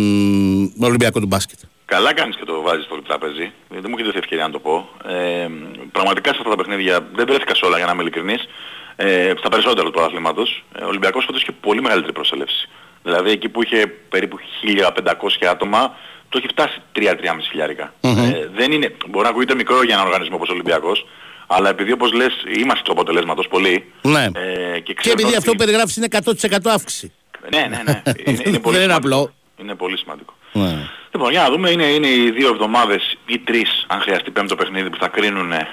[0.80, 1.60] Ολυμπιακό του μπάσκετ.
[1.86, 3.52] Καλά κάνεις και το βάζεις στο τραπέζι.
[3.70, 4.90] Δεν μου έχει δοθεί ευκαιρία να το πω.
[5.06, 5.48] Ε,
[5.92, 8.48] πραγματικά σε αυτά τα παιχνίδια δεν βρέθηκας σε όλα για να είμαι ειλικρινής.
[8.96, 10.64] Ε, στα περισσότερα του πρωταθλήματος.
[10.80, 12.70] Ε, ο Ολυμπιακός φέτος είχε πολύ μεγαλύτερη προσέλευση.
[13.04, 15.96] Δηλαδή εκεί που είχε περίπου 1500 άτομα,
[16.30, 17.02] το έχει φτάσει 3-3,5
[17.50, 17.94] χιλιάρικα.
[18.02, 21.06] Ε, δεν είναι, μπορεί να ακούγεται μικρό για έναν οργανισμό όπως ο Ολυμπιακός,
[21.48, 23.92] αλλά επειδή όπως λες είμαστε του αποτελέσματος πολύ.
[24.02, 24.24] Ναι.
[24.24, 24.30] Ε,
[24.74, 27.12] και, Και ξέρω επειδή ότι- αυτό που περιγράφεις είναι 100% αύξηση.
[27.52, 28.02] Ναι, ναι, ναι.
[28.26, 28.96] Είναι, είναι πολύ Δεν είναι σημαντικό.
[28.96, 29.34] απλό.
[29.58, 30.34] Είναι πολύ σημαντικό.
[30.52, 30.90] Ναι.
[31.12, 34.90] Λοιπόν, για να δούμε, είναι, είναι οι δύο εβδομάδες ή τρεις, αν χρειαστεί πέμπτο παιχνίδι,
[34.90, 35.68] που θα κρίνουν ε,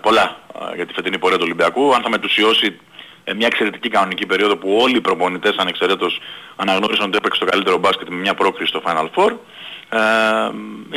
[0.00, 0.36] πολλά
[0.70, 1.94] ε, για τη φετινή πορεία του Ολυμπιακού.
[1.94, 2.78] Αν θα μετουσιώσει
[3.24, 6.20] ε, μια εξαιρετική κανονική περίοδο που όλοι οι προπονητές ανεξαιρέτως
[6.56, 9.32] αναγνώρισαν ότι έπαιξε το καλύτερο μπάσκετ με μια πρόκριση στο Final Four.
[9.88, 9.98] Ε,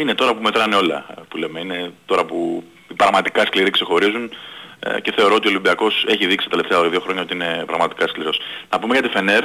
[0.01, 1.59] είναι τώρα που μετράνε όλα που λέμε.
[1.59, 4.31] Είναι τώρα που οι πραγματικά σκληροί ξεχωρίζουν
[4.79, 8.07] ε, και θεωρώ ότι ο Ολυμπιακός έχει δείξει τα τελευταία δύο χρόνια ότι είναι πραγματικά
[8.07, 8.39] σκληρός.
[8.69, 9.43] Να πούμε για τη Φενέρ,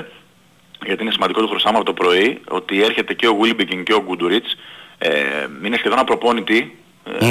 [0.86, 4.56] γιατί είναι σημαντικό το χρωσάμα το πρωί, ότι έρχεται και ο Wilbekin και ο Γκουντουρίτς.
[4.98, 5.10] Ε,
[5.64, 6.78] είναι σχεδόν απροπόνητοι.
[7.20, 7.26] Ε,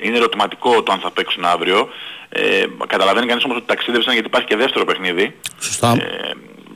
[0.00, 1.88] είναι ερωτηματικό το αν θα παίξουν αύριο.
[2.28, 5.34] Ε, καταλαβαίνει κανείς όμως ότι ταξίδευσαν γιατί υπάρχει και δεύτερο παιχνίδι.
[5.60, 5.92] Σωστά.
[5.92, 6.30] Ε,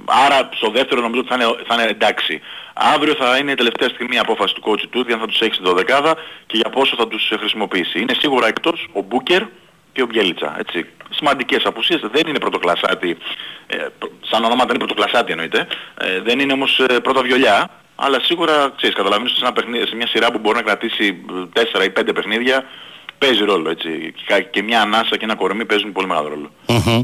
[0.04, 2.40] άρα στο δεύτερο νομίζω ότι θα είναι, θα είναι εντάξει.
[2.74, 5.54] Αύριο θα είναι η τελευταία στιγμή η απόφαση του coach του, αν θα τους έχει
[5.54, 6.14] στην δωδεκάδα
[6.46, 8.00] και για πόσο θα τους χρησιμοποιήσει.
[8.00, 9.42] Είναι σίγουρα εκτός ο Μπούκερ
[9.92, 10.56] και ο Μπιέλιτσα.
[10.58, 10.86] Έτσι.
[11.10, 12.00] Σημαντικές απουσίες.
[12.12, 13.16] Δεν είναι πρωτοκλασάτη.
[13.66, 13.76] Ε,
[14.30, 15.66] σαν ονόματα είναι πρωτοκλασάτη εννοείται.
[16.00, 17.70] Ε, δεν είναι όμως ε, πρώτα βιολιά.
[18.02, 21.16] Αλλά σίγουρα, ξέρεις, καταλαβαίνεις σε, ένα παιχνίδι, σε μια σειρά που μπορεί να κρατήσει
[21.52, 22.64] 4 ή 5 παιχνίδια,
[23.18, 24.14] παίζει ρόλο, έτσι.
[24.26, 26.50] Και- Και μια ανάσα και ένα κορμί παίζουν πολύ μεγάλο ρόλο.
[26.66, 27.02] Μμμ.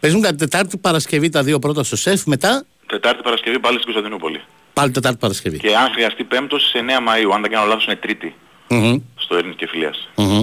[0.00, 4.40] Παίζουν κατά Τετάρτη Παρασκευή τα δύο πρώτα στο σεφ, μετά; Τετάρτη Παρασκευή πάλι στην Κωνσταντινούπολη.
[4.72, 5.58] πάλι Τετάρτη Παρασκευή.
[5.58, 8.34] Και αν χρειαστεί πέμπτος σε 9 Μαΐου, αν δεν κάνω λάθος είναι τρίτη
[8.68, 8.96] Μμμ.
[9.16, 10.08] στο Έρνης και Φιλίας.
[10.14, 10.42] Μμμ.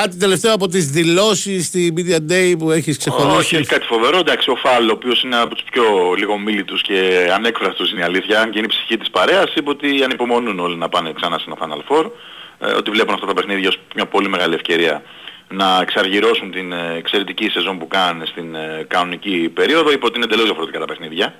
[0.00, 3.56] Κάτι τελευταίο από τις δηλώσεις στη Media Day που έχεις Όχι, ξεχωρίσει.
[3.56, 4.18] έχει κάτι φοβερό.
[4.18, 5.84] Εντάξει, ο Φάλ, ο οποίος είναι από τους πιο
[6.16, 9.70] λίγο μίλητους και ανέκφραστος είναι η αλήθεια, αν και είναι η ψυχή της παρέας, είπε
[9.70, 12.10] ότι ανυπομονούν όλοι να πάνε ξανά στην Final Four,
[12.58, 15.02] ε, ότι βλέπουν αυτά τα παιχνίδια ως μια πολύ μεγάλη ευκαιρία
[15.48, 19.92] να εξαργυρώσουν την ε, εξαιρετική σεζόν που κάνουν στην ε, κανονική περίοδο.
[19.92, 21.34] Είπε ότι είναι εντελώς διαφορετικά τα παιχνίδια.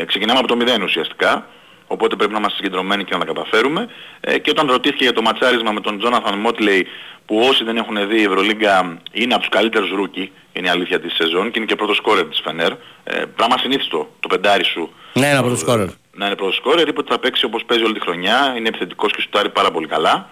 [0.00, 1.46] Ε, ξεκινάμε από το μηδέν ουσιαστικά.
[1.92, 3.88] Οπότε πρέπει να είμαστε συγκεντρωμένοι και να τα καταφέρουμε.
[4.20, 6.86] Ε, και όταν ρωτήθηκε για το ματσάρισμα με τον Τζόναθαν Μότλεϊ,
[7.26, 11.00] που όσοι δεν έχουν δει η Ευρωλίγκα είναι από τους καλύτερους rookie, είναι η αλήθεια
[11.00, 12.72] της σεζόν και είναι και πρώτος σκόρερ της Φενέρ.
[13.04, 15.86] Ε, πράγμα ασυνήθιστο, το πεντάρι σου Ναι, ένα από τους σκόρερ.
[16.12, 19.12] να είναι πρώτος σκόρερ, είπε ότι θα παίξει όπως παίζει όλη τη χρονιά, είναι επιθετικός
[19.12, 20.30] και σουτάρει πάρα πολύ καλά.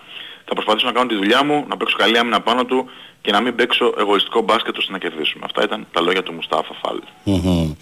[0.52, 3.40] Θα προσπαθήσω να κάνω τη δουλειά μου, να παίξω καλή άμυνα πάνω του και να
[3.40, 5.42] μην παίξω εγωιστικό μπάσκετ ώστε να κερδίσουμε.
[5.44, 6.98] Αυτά ήταν τα λόγια του Μουστάφα Φάλ.
[7.24, 7.72] Μμμ.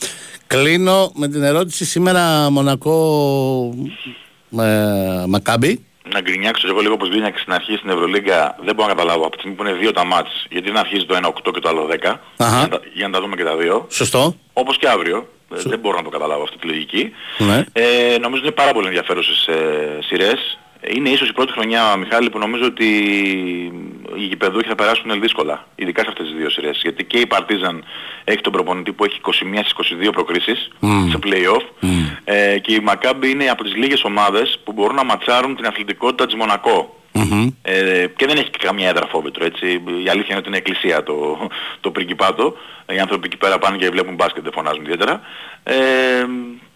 [0.47, 2.95] Κλείνω με την ερώτηση σήμερα Μονακό
[4.61, 5.87] ε, Μακάμπι.
[6.13, 9.31] Να γκρινιάξω εγώ λίγο όπως γκρινιάξα στην αρχή στην Ευρωλίγκα, δεν μπορώ να καταλάβω από
[9.33, 11.69] τη στιγμή που είναι δύο τα μάτς, γιατί δεν αρχίζει το ένα 8 και το
[11.69, 12.57] άλλο 10, Αχα.
[12.59, 13.87] για, να τα, για να τα δούμε και τα δύο.
[13.91, 14.35] Σωστό.
[14.53, 15.29] Όπως και αύριο.
[15.57, 17.11] Ε, Δεν μπορώ να το καταλάβω αυτή τη λογική.
[17.39, 17.65] Ναι.
[17.73, 17.83] Ε,
[18.21, 20.59] νομίζω ότι είναι πάρα πολύ ενδιαφέρουσες ε, σειρές.
[20.87, 22.85] Είναι ίσως η πρώτη χρονιά, Μιχάλη, που νομίζω ότι
[24.15, 25.67] οι γηπεδούχοι θα περάσουν δύσκολα.
[25.75, 26.81] Ειδικά σε αυτές τις δύο σειρές.
[26.83, 27.85] Γιατί και η Παρτίζαν
[28.25, 29.31] έχει τον προπονητή που έχει 21
[29.65, 30.71] στις 22 προκρίσεις
[31.11, 31.87] σε play-off.
[32.25, 36.27] Ε, και η Μακάμπη είναι από τις λίγες ομάδες που μπορούν να ματσάρουν την αθλητικότητα
[36.27, 36.93] της Μονακό.
[37.13, 37.49] Μμμ.
[37.63, 39.67] Ε, και δεν έχει και καμία έδρα φόβητρο, έτσι.
[40.05, 41.49] Η αλήθεια είναι ότι είναι εκκλησία το,
[41.81, 42.57] το πριγκιπάτο.
[42.93, 45.21] Οι άνθρωποι εκεί πέρα πάνε και βλέπουν μπάσκετ, δεν φωνάζουν ιδιαίτερα.
[45.63, 45.75] Ε,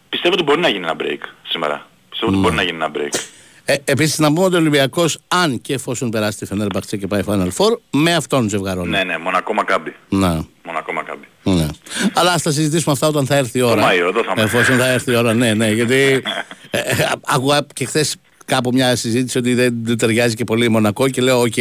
[0.08, 1.86] πιστεύω ότι μπορεί να γίνει ένα break σήμερα.
[2.10, 3.41] Πιστεύω ότι μπορεί να γίνει ένα break.
[3.64, 7.22] Ε, Επίσης, να πούμε ότι ο Ολυμπιακός, αν και εφόσον περάσει τη Φενέρμπαχτσε και πάει
[7.26, 8.88] Final Four, με αυτόν ζευγαρώνει.
[8.88, 9.94] Ναι, ναι, Μονακό Μακάμπι.
[10.08, 10.44] Να.
[10.64, 11.26] Μονακό Μακάμπι.
[11.42, 11.66] Ναι.
[12.14, 13.80] Αλλά ας τα συζητήσουμε αυτά όταν θα έρθει η ώρα.
[13.82, 14.56] Μάιο, εδώ θα είμαστε.
[14.58, 15.70] Εφόσον θα έρθει η ώρα, ναι, ναι.
[15.70, 15.94] Γιατί
[16.70, 20.68] ε, ε, άκουγα και χθες κάπου μια συζήτηση ότι δεν, δεν ταιριάζει και πολύ η
[20.68, 21.52] Μονακό και λέω: Οκ,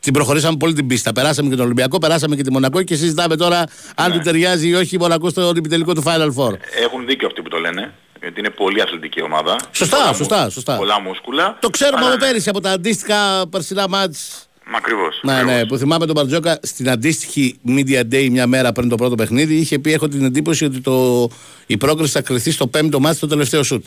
[0.00, 1.12] την προχωρήσαμε πολύ την πίστα.
[1.12, 3.64] Περάσαμε και τον Ολυμπιακό, περάσαμε και τη Μονακό και συζητάμε τώρα
[3.96, 4.16] αν Ναι.
[4.16, 6.52] του ταιριάζει ή όχι η Μονακό στο επιτελικό του Final Four.
[6.84, 7.92] Έχουν δίκιο αυτοί που το λένε.
[8.24, 9.56] Γιατί είναι πολύ αθλητική ομάδα.
[9.72, 10.76] Σωστά, Πολλά μου- σωστά, σωστά.
[10.76, 11.56] Πολλά μούσκουλα.
[11.60, 15.20] Το ξέρουμε Αλλά από ναι, πέρυσι από τα αντίστοιχα περσινά μάτς Μα ακριβώς.
[15.22, 15.54] Ναι, ακριβώς.
[15.54, 19.54] ναι, που θυμάμαι τον Μπαρτζόκα στην αντίστοιχη Media Day μια μέρα πριν το πρώτο παιχνίδι.
[19.54, 21.28] Είχε πει: Έχω την εντύπωση ότι το,
[21.66, 23.84] η πρόκριση θα κρυθεί στο πέμπτο μάτι στο τελευταίο σουτ.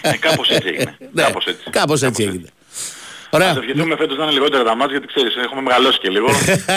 [0.00, 0.96] Ε, κάπως έτσι έγινε.
[1.12, 1.70] Ναι, Κάπως έτσι.
[1.70, 2.48] Κάπως έτσι έγινε.
[3.30, 3.50] Ωραία.
[3.50, 6.26] Ας ευχηθούμε φέτος να είναι λιγότερα τα μάτια γιατί ξέρεις, έχουμε μεγαλώσει και λίγο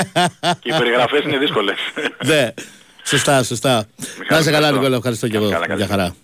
[0.62, 1.76] και οι περιγραφές είναι δύσκολες.
[2.26, 2.54] ναι,
[3.04, 3.88] σωστά, σωστά.
[4.30, 4.72] Να είσαι καλά, ευχαριστώ.
[4.78, 5.50] Νικόλα, ευχαριστώ και εγώ.
[5.50, 5.76] Καλά, καλά.
[5.76, 6.16] Για χαρά.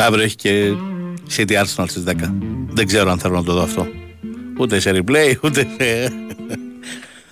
[0.00, 0.72] Αύριο έχει και
[1.36, 2.12] City Arsenal στις 10.
[2.68, 3.86] Δεν ξέρω αν θέλω να το δω αυτό.
[4.58, 6.12] Ούτε σε replay, ούτε σε...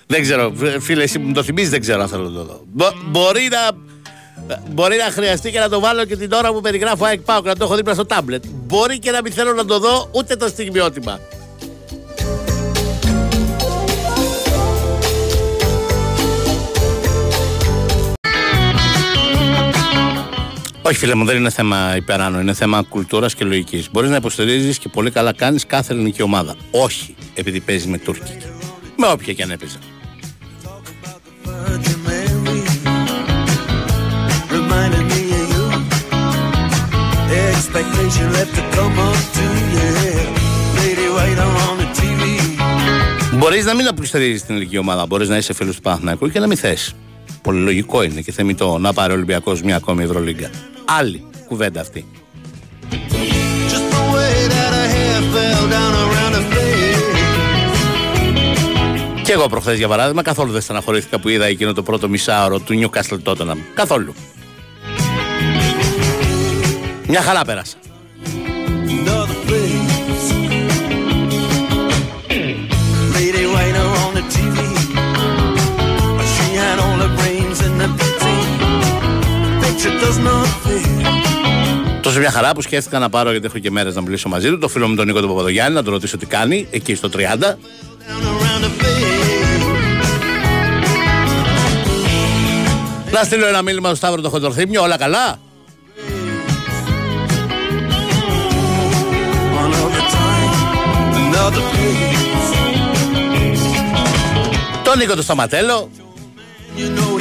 [0.07, 0.53] δεν ξέρω.
[0.79, 2.63] Φίλε, εσύ που μου το θυμίζεις, δεν ξέρω αν θέλω να το δω.
[2.73, 3.91] Μπο- μπορεί να...
[4.71, 7.55] Μπορεί να χρειαστεί και να το βάλω και την ώρα που περιγράφω ΑΕΚ ΠΑΟΚ να
[7.55, 8.43] το έχω δίπλα στο τάμπλετ.
[8.67, 11.19] Μπορεί και να μην θέλω να το δω ούτε το στιγμιότυπα.
[20.85, 22.39] Όχι, φίλε μου, δεν είναι θέμα υπεράνω.
[22.39, 23.91] Είναι θέμα κουλτούρας και λογικής.
[23.91, 26.55] Μπορείς να υποστηρίζεις και πολύ καλά κάνεις κάθε ελληνική ομάδα.
[26.71, 28.45] Όχι επειδή παίζεις με τουρκική.
[28.97, 29.77] Με όποια και αν έπαιζε.
[34.57, 35.65] reminding me of you.
[37.49, 39.89] Expectation left to come up to you.
[40.79, 42.21] Lady, wait, I'm on the TV.
[43.37, 45.05] Μπορείς να μην υποστηρίζει την ελληνική ομάδα.
[45.05, 46.95] Μπορείς να είσαι φίλος του Παναθηναϊκού και να μην θες.
[47.41, 50.49] Πολύ λογικό είναι και θεμητό να πάρει ο Ολυμπιακός μια ακόμη Ευρωλίγκα.
[50.85, 52.05] Άλλη κουβέντα αυτή.
[59.23, 62.73] Και εγώ προχθές για παράδειγμα καθόλου δεν στεναχωρήθηκα που είδα εκείνο το πρώτο μισάωρο του
[62.73, 63.59] Νιουκάστλ Τότεναμ.
[63.73, 64.13] Καθόλου.
[67.07, 67.77] Μια χαρά πέρασα.
[82.01, 84.57] Τόσο μια χαρά που σκέφτηκα να πάρω γιατί έχω και μέρες να μιλήσω μαζί του.
[84.57, 87.17] Το φίλο μου τον Νίκο τον Παπαδογιάννη να τον ρωτήσω τι κάνει εκεί στο 30.
[87.19, 87.27] Around
[88.63, 89.13] the bed.
[93.11, 95.39] Να στείλω ένα μήνυμα στο Σταύρο το Χοντορθύμιο, όλα καλά;
[99.65, 100.53] Another time,
[101.23, 102.21] another place.
[104.83, 105.89] Τον Νίκο το Σταματέλο,
[106.77, 107.13] You know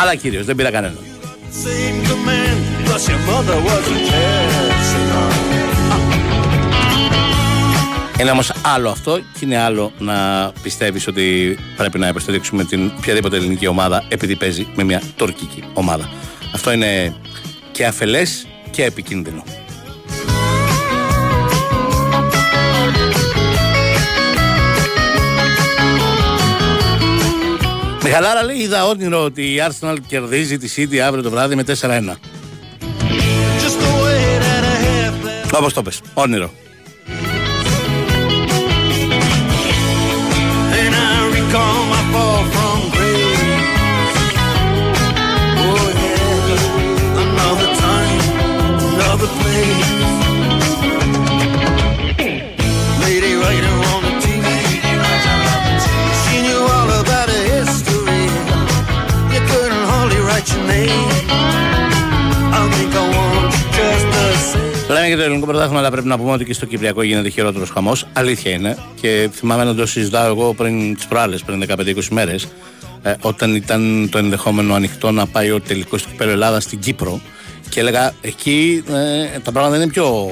[0.00, 0.94] αλλά κυρίως δεν πήρα κανένα.
[1.64, 5.52] Same command, plus your mother was a jazz singer.
[8.20, 13.36] Είναι όμως άλλο αυτό και είναι άλλο να πιστεύεις ότι πρέπει να υποστηρίξουμε την οποιαδήποτε
[13.36, 16.10] ελληνική ομάδα επειδή παίζει με μια τουρκική ομάδα.
[16.54, 17.14] Αυτό είναι
[17.72, 19.42] και αφελές και επικίνδυνο.
[28.12, 32.14] Καλά, λέει είδα όνειρο ότι η Arsenal κερδίζει τη CD αύριο το βράδυ με 4-1.
[35.54, 36.50] Όπως το πες; όνειρο.
[64.92, 67.70] Λέμε για το ελληνικό πρωτάθλημα, αλλά πρέπει να πούμε ότι και στο Κυπριακό γίνεται χειρότερος
[67.70, 68.06] χαμός.
[68.12, 68.76] Αλήθεια είναι.
[69.00, 72.48] Και θυμάμαι να το συζητάω εγώ πριν τις προάλλες, πριν 15-20 μέρες,
[73.02, 77.20] ε, όταν ήταν το ενδεχόμενο ανοιχτό να πάει ο τελικός του κυπέλου Ελλάδας στην Κύπρο.
[77.68, 78.84] Και έλεγα εκεί
[79.34, 80.30] ε, τα πράγματα είναι πιο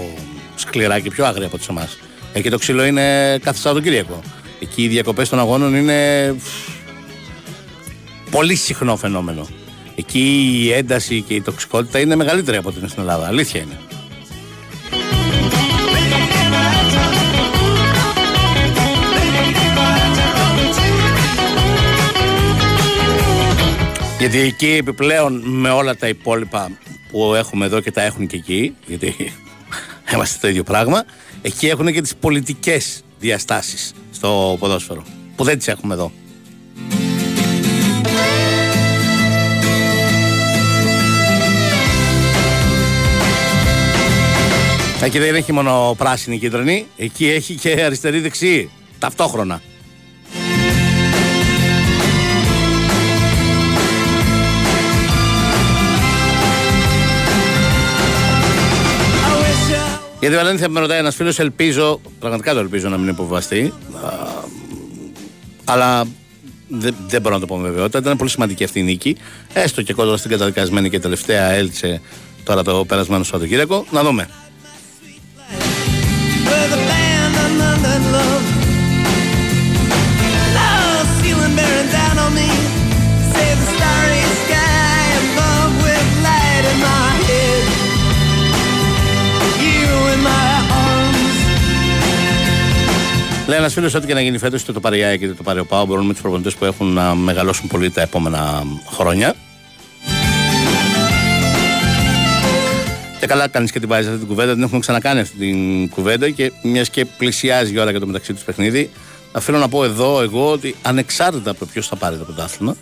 [0.55, 1.99] σκληρά και πιο άγρια από τι εμάς.
[2.33, 4.21] Εκεί το ξύλο είναι κάθε Σαββατοκύριακο.
[4.61, 6.35] Εκεί οι διακοπές των αγώνων είναι
[8.31, 9.47] πολύ συχνό φαινόμενο.
[10.01, 13.27] Εκεί η ένταση και η τοξικότητα είναι μεγαλύτερη από ό,τι είναι στην Ελλάδα.
[13.27, 13.79] Αλήθεια είναι.
[24.19, 26.71] Γιατί εκεί επιπλέον με όλα τα υπόλοιπα
[27.11, 29.15] που έχουμε εδώ και τα έχουν και εκεί, γιατί
[30.13, 31.05] είμαστε το ίδιο πράγμα,
[31.43, 35.05] εκεί έχουν και τις πολιτικές διαστάσεις στο ποδόσφαιρο,
[35.37, 36.13] που δεν τις έχουμε εδώ.
[45.03, 49.61] Εκεί δεν έχει μόνο πράσινη κίτρινη, εκεί έχει και αριστερή δεξί, ταυτόχρονα.
[60.21, 63.73] Γιατί Βαλένθια με ρωτάει ένας φίλος, ελπίζω, πραγματικά το ελπίζω να μην υποβαστεί.
[64.05, 64.09] Α,
[65.65, 66.05] αλλά
[66.69, 67.99] δεν, δεν μπορώ να το πω με βεβαιότητα.
[67.99, 69.17] Ήταν πολύ σημαντική αυτή η νίκη.
[69.53, 72.01] Έστω και κόντρα στην καταδικασμένη και τελευταία έλτσε
[72.45, 73.85] τώρα το περασμένο Σαββατοκύριακο.
[73.91, 74.29] Να δούμε.
[76.51, 78.47] With a band of London love.
[80.59, 82.51] Love feeling bearing down on me.
[83.33, 87.65] Say the starry sky above with light in my head.
[89.65, 90.49] You in my
[90.85, 91.39] arms.
[93.47, 95.43] Λέει ένας φίλος ότι και να γίνει φέτος είτε το πάρει η ΑΕΚ είτε το
[95.43, 99.35] πάρει ο ΠΑΟ μπορούν με τους προπονητές που έχουν να μεγαλώσουν πολύ τα επόμενα χρόνια.
[103.21, 104.53] Και καλά κάνεις και την βάζεις αυτή την κουβέντα.
[104.53, 108.33] Την έχουμε ξανακάνει αυτή την κουβέντα και μιας και πλησιάζει η ώρα για το μεταξύ
[108.33, 108.91] τους παιχνίδι.
[109.39, 112.77] Θέλω να πω εδώ εγώ ότι ανεξάρτητα από το ποιος θα πάρει το πρωτάθλημα,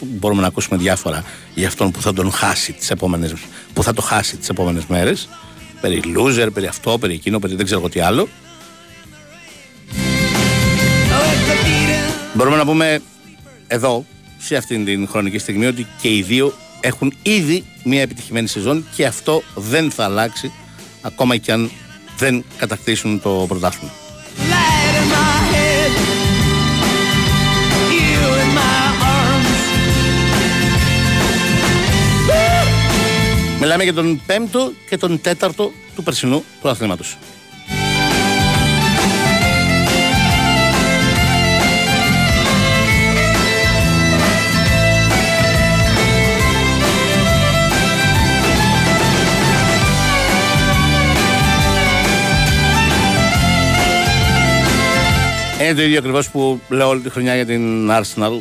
[0.00, 1.24] μπορούμε να ακούσουμε διάφορα
[1.54, 3.32] για αυτόν που θα τον χάσει τις επόμενες,
[3.72, 5.28] που θα το χάσει τις επόμενες μέρες.
[5.80, 8.28] Περί loser, περί αυτό, περί εκείνο, περί δεν ξέρω εγώ τι άλλο.
[12.34, 13.00] Μπορούμε να πούμε
[13.66, 14.04] εδώ,
[14.38, 19.06] σε αυτήν την χρονική στιγμή, ότι και οι δύο έχουν ήδη μια επιτυχημένη σεζόν και
[19.06, 20.52] αυτό δεν θα αλλάξει
[21.00, 21.70] ακόμα και αν
[22.16, 23.92] δεν κατακτήσουν το πρωτάθλημα.
[24.36, 25.92] Light in my head.
[27.90, 29.58] You in my arms.
[33.60, 37.16] Μιλάμε για τον πέμπτο και τον τέταρτο του περσινού πρωταθλήματος.
[55.68, 58.40] Είναι το ίδιο ακριβώς που λέω όλη τη χρονιά για την Arsenal.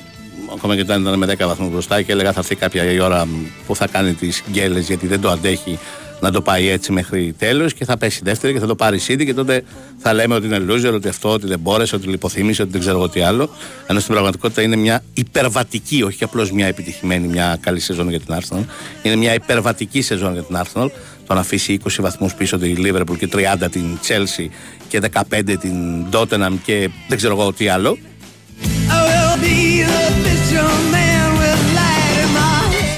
[0.56, 3.28] Ακόμα και όταν ήταν με 10 βαθμού μπροστά και έλεγα θα έρθει κάποια η ώρα
[3.66, 5.80] που θα κάνει τις γκέλες γιατί δεν το αντέχει
[6.20, 9.02] να το πάει έτσι μέχρι τέλος και θα πέσει δεύτερη και θα το πάρει η
[9.08, 9.64] City και τότε
[9.98, 12.98] θα λέμε ότι είναι loser, ότι αυτό, ότι δεν μπόρεσε, ότι λιποθύμησε, ότι δεν ξέρω
[12.98, 13.50] εγώ τι άλλο.
[13.88, 18.36] Ενώ στην πραγματικότητα είναι μια υπερβατική, όχι απλώς μια επιτυχημένη, μια καλή σεζόν για την
[18.40, 18.64] Arsenal.
[19.04, 20.90] Είναι μια υπερβατική σεζόν για την Arsenal.
[21.28, 24.48] Το να αφήσει 20 βαθμούς πίσω τη Liverpool και 30 την Chelsea
[24.88, 25.02] και
[25.32, 27.98] 15 την Tottenham και δεν ξέρω εγώ τι άλλο.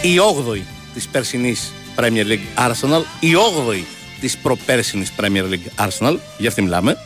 [0.01, 0.61] Η 8η
[0.93, 3.83] της περσινής Premier League Arsenal, η 8η
[4.19, 6.97] της προπέρσινης Premier League Arsenal, για αυτή μιλάμε.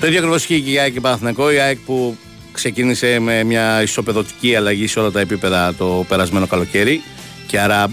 [0.00, 1.50] Το ίδιο ακριβώς ισχύει και για ΑΕΚ και Παναθηναϊκό.
[1.52, 2.16] Η ΑΕΚ που
[2.52, 7.02] ξεκίνησε με μια ισοπεδωτική αλλαγή σε όλα τα επίπεδα το περασμένο καλοκαίρι
[7.46, 7.90] και άρα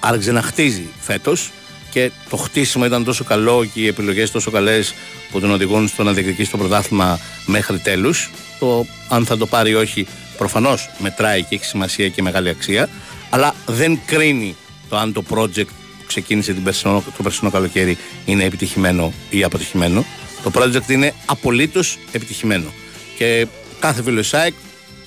[0.00, 1.50] άρχισε να χτίζει φέτος
[1.90, 4.94] και το χτίσιμο ήταν τόσο καλό και οι επιλογές τόσο καλές
[5.30, 8.30] που τον οδηγούν στο να διεκδικήσει το πρωτάθλημα μέχρι τέλους.
[8.58, 10.06] Το αν θα το πάρει ή όχι
[10.36, 12.88] προφανώς μετράει και έχει σημασία και μεγάλη αξία,
[13.30, 14.56] αλλά δεν κρίνει
[14.88, 15.66] το αν το project
[15.98, 20.04] που ξεκίνησε την περσινό, το περσινό καλοκαίρι είναι επιτυχημένο ή αποτυχημένο.
[20.42, 22.72] Το project είναι απολύτως επιτυχημένο.
[23.16, 23.46] Και
[23.80, 24.54] κάθε φίλος ΣΑΕΚ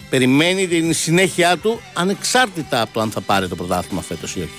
[0.10, 4.50] περιμένει την συνέχεια του ανεξάρτητα από το αν θα πάρει το πρωτάθλημα φέτος ή όχι.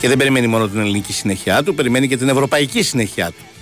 [0.00, 3.57] Και δεν περιμένει μόνο την ελληνική συνέχεια του, περιμένει και την ευρωπαϊκή συνέχεια του.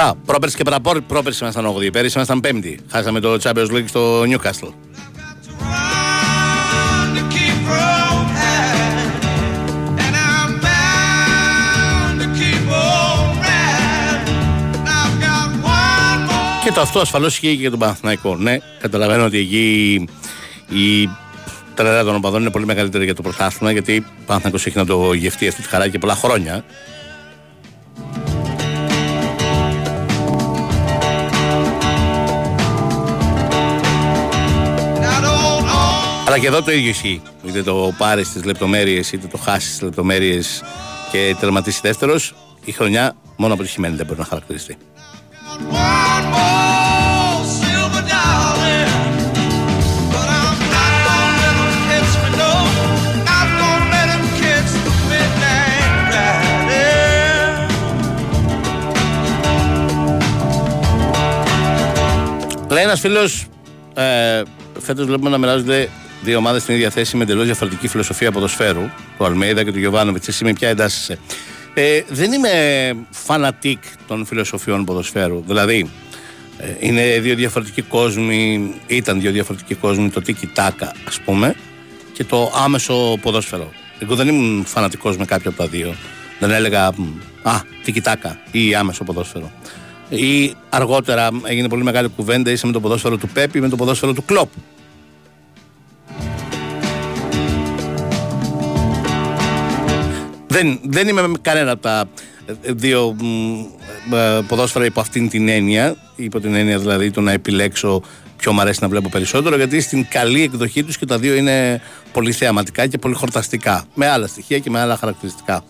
[0.00, 0.18] Σωστά.
[0.26, 1.92] Πρόπερση και παραπόρ, πρόπερση ήμασταν 8η.
[1.92, 2.74] Πέρυσι ήμασταν 5η.
[2.90, 4.72] Χάσαμε το Champions League στο Newcastle.
[16.64, 18.36] Και το αυτό ασφαλώς ισχύει και για τον Παναθηναϊκό.
[18.36, 19.94] Ναι, καταλαβαίνω ότι εκεί
[20.68, 21.08] η
[21.74, 25.12] τρέλα των οπαδών είναι πολύ μεγαλύτερη για το πρωτάθλημα γιατί ο Παναθηναϊκός έχει να το
[25.12, 26.64] γευτεί αυτή τη χαρά και πολλά χρόνια.
[36.30, 37.22] Αλλά και εδώ το ίδιο ισχύει.
[37.44, 40.62] Είτε το πάρεις στι λεπτομέρειες, είτε το χάσεις στι λεπτομέρειες
[41.12, 44.76] και τερματίσει δεύτερος, η χρονιά μόνο αποτυχημένη δεν μπορεί να χαρακτηριστεί.
[62.68, 63.46] Λέει ένας φίλος,
[63.94, 64.42] ε,
[64.80, 65.88] φέτος βλέπουμε να μοιράζονται
[66.22, 70.28] δύο ομάδες στην ίδια θέση με εντελώς διαφορετική φιλοσοφία ποδοσφαίρου, του Αλμέιδα και του Γιωβάνοβιτς.
[70.28, 71.18] Εσύ με ποια εντάσσεσαι;
[71.74, 72.48] Ε, δεν είμαι
[73.10, 75.42] φανατικ των φιλοσοφιών ποδοσφαίρου.
[75.46, 75.90] Δηλαδή,
[76.58, 81.54] ε, είναι δύο διαφορετικοί κόσμοι, ήταν δύο διαφορετικοί κόσμοι, το τίκι τάκα, ας πούμε,
[82.12, 83.70] και το άμεσο ποδόσφαιρο.
[83.98, 85.94] Εγώ δεν ήμουν φανατικός με κάποιο από τα δύο.
[86.38, 86.86] Δεν έλεγα,
[87.42, 89.50] Α, τίκι τάκα ή άμεσο ποδόσφαιρο.
[90.08, 93.76] Ή αργότερα έγινε πολύ μεγάλη κουβέντα, είσαι με το ποδόσφαιρο του Πέπη ή με το
[93.76, 94.48] ποδόσφαιρο του Κλοπ.
[100.52, 102.08] Δεν, δεν είμαι με κανένα από τα
[102.66, 103.16] δύο
[104.12, 108.02] ε, ποδόσφαιρα υπό αυτήν την έννοια, υπό την έννοια δηλαδή το να επιλέξω
[108.36, 111.80] ποιο μου αρέσει να βλέπω περισσότερο, γιατί στην καλή εκδοχή τους και τα δύο είναι
[112.12, 115.64] πολύ θεαματικά και πολύ χορταστικά, με άλλα στοιχεία και με άλλα χαρακτηριστικά.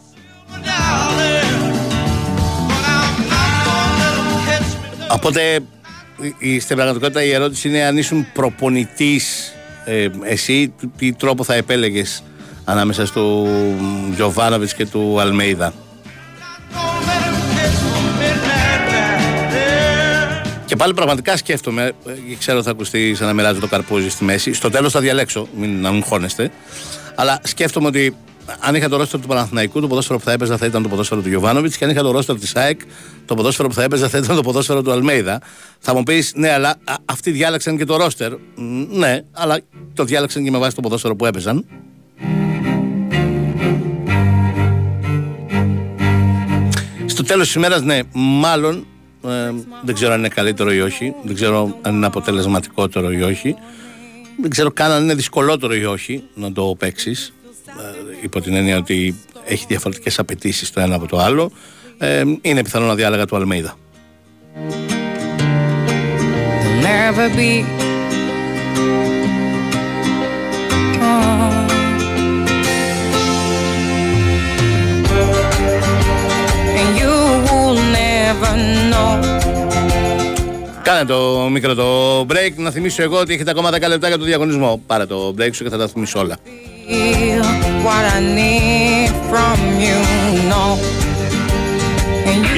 [5.11, 5.61] Οπότε
[6.61, 9.53] στην πραγματικότητα η ερώτηση είναι αν ήσουν προπονητής
[9.85, 12.23] ε, εσύ τι τρόπο θα επέλεγες
[12.65, 13.49] ανάμεσα του
[14.15, 15.73] Γιωβάνοβιτς και του Αλμέιδα.
[20.65, 24.53] Και πάλι πραγματικά σκέφτομαι, ε, ξέρω θα ακουστεί σαν να μοιράζει το καρπούζι στη μέση.
[24.53, 26.51] Στο τέλος θα διαλέξω, μην να μην χώνεστε.
[27.15, 28.17] Αλλά σκέφτομαι ότι
[28.61, 31.21] αν είχα το ρόστερ του Παναθηναϊκού, το ποδόσφαιρο που θα έπαιζα θα ήταν το ποδόσφαιρο
[31.21, 32.81] του Γιωβάνοβιτς και αν είχα το ρόστερ της ΑΕΚ,
[33.27, 35.41] το ποδόσφαιρο που θα έπαιζα θα ήταν το ποδόσφαιρο του Αλμέιδα.
[35.79, 38.33] Θα μου πεις, ναι, αλλά α, αυτοί διάλεξαν και το ρόστερ.
[38.91, 39.59] Ναι, αλλά
[39.95, 41.65] το διάλεξαν και με βάση το ποδόσφαιρο που έπαιζαν.
[47.21, 48.87] Στο τέλος της ημέρας, ναι, μάλλον
[49.25, 49.53] ε,
[49.85, 51.15] δεν ξέρω αν είναι καλύτερο ή όχι.
[51.23, 53.55] Δεν ξέρω αν είναι αποτελεσματικότερο ή όχι.
[54.41, 57.33] Δεν ξέρω καν αν είναι δυσκολότερο ή όχι να το παίξεις.
[57.67, 57.73] Ε,
[58.23, 59.15] υπό την έννοια ότι
[59.45, 61.53] έχει διαφορετικές απαιτήσεις το ένα από το άλλο.
[61.99, 63.77] Ε, είναι πιθανό να διάλεγα του Αλμέιδα.
[66.83, 67.65] never be
[71.03, 71.50] And
[78.41, 78.57] never
[78.93, 79.11] know.
[80.83, 82.53] Κάνε το μικρό το break.
[82.57, 84.83] Να θυμίσω εγώ ότι έχετε ακόμα 10 λεπτά για το διαγωνισμό.
[84.87, 86.37] Πάρε το break σου και θα τα θυμίσω όλα.
[86.89, 87.43] Feel
[87.87, 89.99] what I need from you,
[90.53, 90.65] no.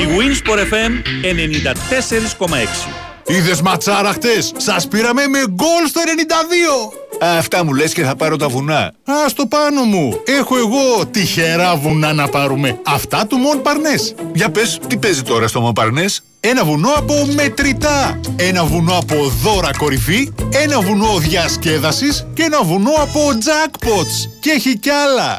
[0.00, 3.01] Η Winsport FM 94,6.
[3.26, 6.92] Είδες ματσάρα χτες; Σας πήραμε με γκολ στο 92.
[7.38, 8.80] Αυτά μου λες και θα πάρω τα βουνά.
[9.04, 10.20] Α το πάνω μου.
[10.26, 12.78] Έχω εγώ τυχερά βουνά να πάρουμε.
[12.86, 14.14] Αυτά του Μον Παρνές.
[14.34, 16.22] Για πες, τι παίζει τώρα στο Μοπαρνές.
[16.40, 18.20] Ένα βουνό από μετρητά.
[18.36, 20.32] Ένα βουνό από δώρα κορυφή.
[20.52, 22.26] Ένα βουνό διασκέδασης.
[22.34, 24.30] Και ένα βουνό από jackpots.
[24.40, 25.38] Και έχει κι άλλα.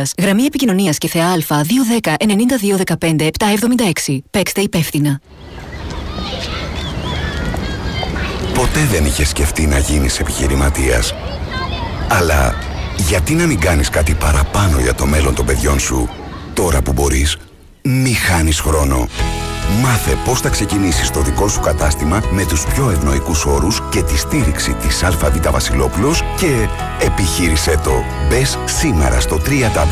[0.17, 1.37] Γραμμή επικοινωνίας και θεά Α
[2.01, 2.13] 210
[2.97, 3.29] 9215
[4.05, 4.17] 776.
[4.31, 5.21] Παίξτε υπεύθυνα.
[8.53, 11.13] Ποτέ δεν είχες σκεφτεί να γίνεις επιχειρηματίας.
[12.09, 12.55] Αλλά
[12.97, 16.09] γιατί να μην κάνεις κάτι παραπάνω για το μέλλον των παιδιών σου,
[16.53, 17.37] τώρα που μπορείς,
[17.81, 19.07] μη χάνεις χρόνο.
[19.79, 24.17] Μάθε πώς θα ξεκινήσεις το δικό σου κατάστημα με τους πιο ευνοϊκούς όρους και τη
[24.17, 25.15] στήριξη της ΑΒ
[25.51, 26.67] Βασιλόπουλος και
[27.05, 28.03] επιχείρησέ το.
[28.29, 29.87] Μπες σήμερα στο www.ab.gr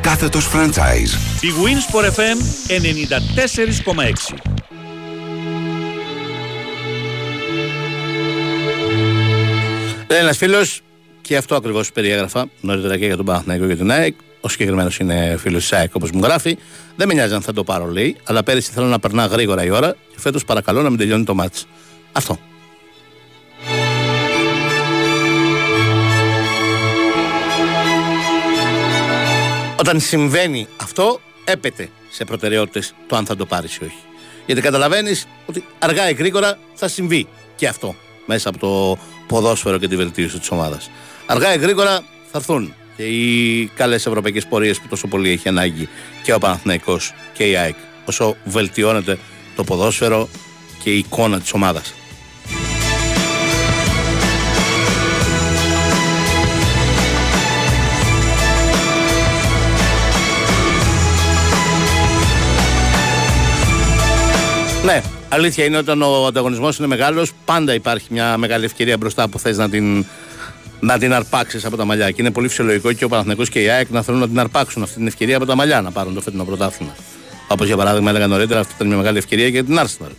[0.00, 1.18] κάθετος franchise.
[1.40, 4.34] Η Winsport FM 94,6.
[10.08, 10.82] Λέει ένας φίλος,
[11.20, 14.14] και αυτό ακριβώς περιέγραφα νωρίτερα και για τον Παναθηναϊκό και την ΑΕΚ.
[14.40, 16.58] Ο συγκεκριμένος είναι φίλος της ΑΕΚ, όπως μου γράφει.
[16.96, 19.70] Δεν με νοιάζει αν θα το πάρω, λέει, αλλά πέρυσι θέλω να περνά γρήγορα η
[19.70, 21.66] ώρα και φέτος παρακαλώ να μην τελειώνει το μάτς.
[22.12, 22.38] Αυτό.
[29.78, 34.02] Όταν συμβαίνει αυτό, έπεται σε προτεραιότητες το αν θα το πάρεις ή όχι.
[34.46, 37.26] Γιατί καταλαβαίνεις ότι αργά ή γρήγορα θα συμβεί
[37.56, 37.94] και αυτό
[38.26, 40.90] μέσα από το ποδόσφαιρο και τη βελτίωση της ομάδας.
[41.26, 45.88] Αργά ή γρήγορα θα έρθουν και οι καλές ευρωπαϊκές πορείες που τόσο πολύ έχει ανάγκη
[46.22, 47.74] και ο Παναθηναϊκός και η ΑΕΚ.
[48.04, 49.18] Όσο βελτιώνεται
[49.56, 50.28] το ποδόσφαιρο
[50.82, 51.94] και η εικόνα της ομάδας.
[64.84, 69.38] Ναι, αλήθεια είναι όταν ο ανταγωνισμός είναι μεγάλος, πάντα υπάρχει μια μεγάλη ευκαιρία μπροστά που
[69.38, 70.06] θες να την,
[70.80, 72.10] να την αρπάξεις από τα μαλλιά.
[72.10, 74.82] Και είναι πολύ φυσιολογικό και ο Παναθηναϊκός και η ΑΕΚ να θέλουν να την αρπάξουν
[74.82, 76.94] αυτή την ευκαιρία από τα μαλλιά να πάρουν το φετινό πρωτάθλημα.
[77.48, 80.12] Όπως για παράδειγμα έλεγα νωρίτερα, αυτή ήταν μια μεγάλη ευκαιρία για την Arsenal.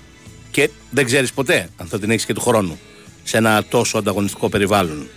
[0.51, 2.79] Και δεν ξέρεις ποτέ αν θα την έχεις και του χρόνου
[3.23, 5.07] σε ένα τόσο ανταγωνιστικό περιβάλλον.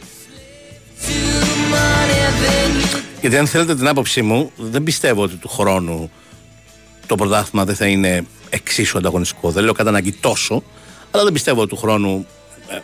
[3.20, 6.10] Γιατί αν θέλετε την άποψή μου, δεν πιστεύω ότι του χρόνου
[7.06, 9.50] το πρωτάθλημα δεν θα είναι εξίσου ανταγωνιστικό.
[9.50, 10.62] Δεν λέω κατά ανάγκη τόσο,
[11.10, 12.26] αλλά δεν πιστεύω ότι του χρόνου ε,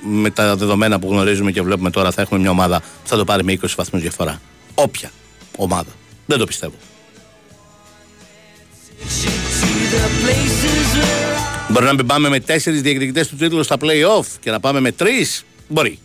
[0.01, 3.25] με τα δεδομένα που γνωρίζουμε και βλέπουμε τώρα θα έχουμε μια ομάδα που θα το
[3.25, 4.41] πάρει με 20 βαθμούς διαφορά.
[4.75, 5.11] Όποια
[5.57, 5.91] ομάδα.
[6.27, 6.75] Δεν το πιστεύω.
[11.69, 14.93] Μπορεί να μην πάμε με τέσσερις διεκδικητές του τίτλου στα playoff και να πάμε με
[14.93, 15.45] τρεις.
[15.69, 15.99] Μπορεί.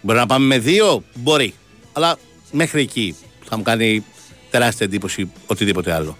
[0.00, 1.04] Μπορεί να πάμε με δύο.
[1.14, 1.54] Μπορεί.
[1.92, 2.16] Αλλά
[2.50, 3.14] μέχρι εκεί
[3.48, 4.04] θα μου κάνει
[4.50, 6.18] τεράστια εντύπωση οτιδήποτε άλλο.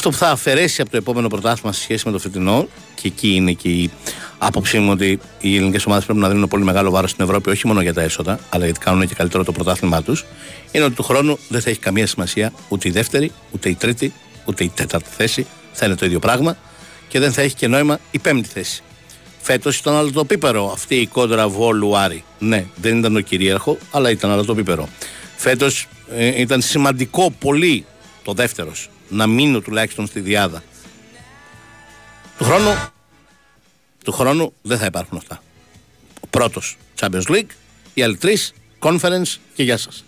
[0.00, 3.34] Αυτό που θα αφαιρέσει από το επόμενο πρωτάθλημα σε σχέση με το φετινό, και εκεί
[3.34, 3.90] είναι και η
[4.38, 7.66] άποψή μου ότι οι ελληνικές ομάδες πρέπει να δίνουν πολύ μεγάλο βάρος στην Ευρώπη, όχι
[7.66, 10.24] μόνο για τα έσοδα, αλλά γιατί κάνουν και καλύτερο το πρωτάθλημά τους,
[10.72, 14.12] είναι ότι του χρόνου δεν θα έχει καμία σημασία ούτε η δεύτερη, ούτε η τρίτη,
[14.44, 15.46] ούτε η τέταρτη θέση.
[15.72, 16.56] Θα είναι το ίδιο πράγμα
[17.08, 18.82] και δεν θα έχει και νόημα η πέμπτη θέση.
[19.40, 22.24] Φέτος ήταν άλλο το πίπερο αυτή η κόντρα Βόλου Άρη.
[22.38, 24.88] Ναι, δεν ήταν το κυρίαρχο, αλλά ήταν άλλο το πίπερο.
[25.36, 25.86] Φέτος
[26.16, 27.84] ε, ήταν σημαντικό πολύ
[28.22, 30.62] το δεύτερος να μείνω τουλάχιστον στη διάδα.
[32.38, 32.74] Του χρόνου,
[34.04, 35.42] του χρόνου δεν θα υπάρχουν αυτά.
[36.20, 37.50] Ο πρώτος Champions League,
[37.94, 40.04] οι άλλοι τρεις Conference και γεια σας.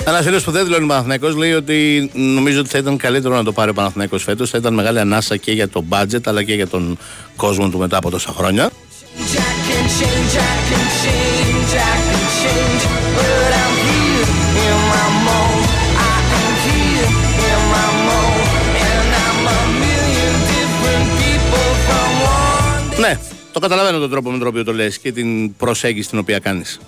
[0.00, 3.44] Ένας Ένα φίλος που δεν δηλώνει Παναθυναϊκό λέει ότι νομίζω ότι θα ήταν καλύτερο να
[3.44, 4.50] το πάρει ο Παναθυναϊκό φέτος.
[4.50, 6.98] Θα ήταν μεγάλη ανάσα και για το budget αλλά και για τον
[7.36, 8.70] κόσμο του μετά από τόσα χρόνια.
[8.70, 12.82] I can change, I can change, I can change,
[13.16, 14.28] but I'm here
[14.66, 15.68] in my mode.
[16.08, 17.10] I am here
[17.50, 18.48] in my mode,
[18.88, 23.00] and I'm a million different people from one.
[23.00, 23.18] Ναι,
[23.52, 26.80] το καταλαβαίνω τον τρόπο με τον οποίο το λες και την προσέγγιση την οποία κάνεις.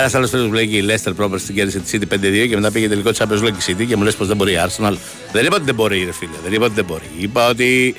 [0.00, 2.54] Ένας άλλος φίλος μου λέει και η Leicester Proper την κέρδισε τη City 5-2 και
[2.54, 4.96] μετά πήγε τελικό Champions League η City και μου λες πως δεν μπορεί η Arsenal.
[5.32, 6.36] Δεν είπα ότι δεν μπορεί, ρε φίλε.
[6.44, 7.10] Δεν είπα ότι δεν μπορεί.
[7.18, 7.94] Είπα ότι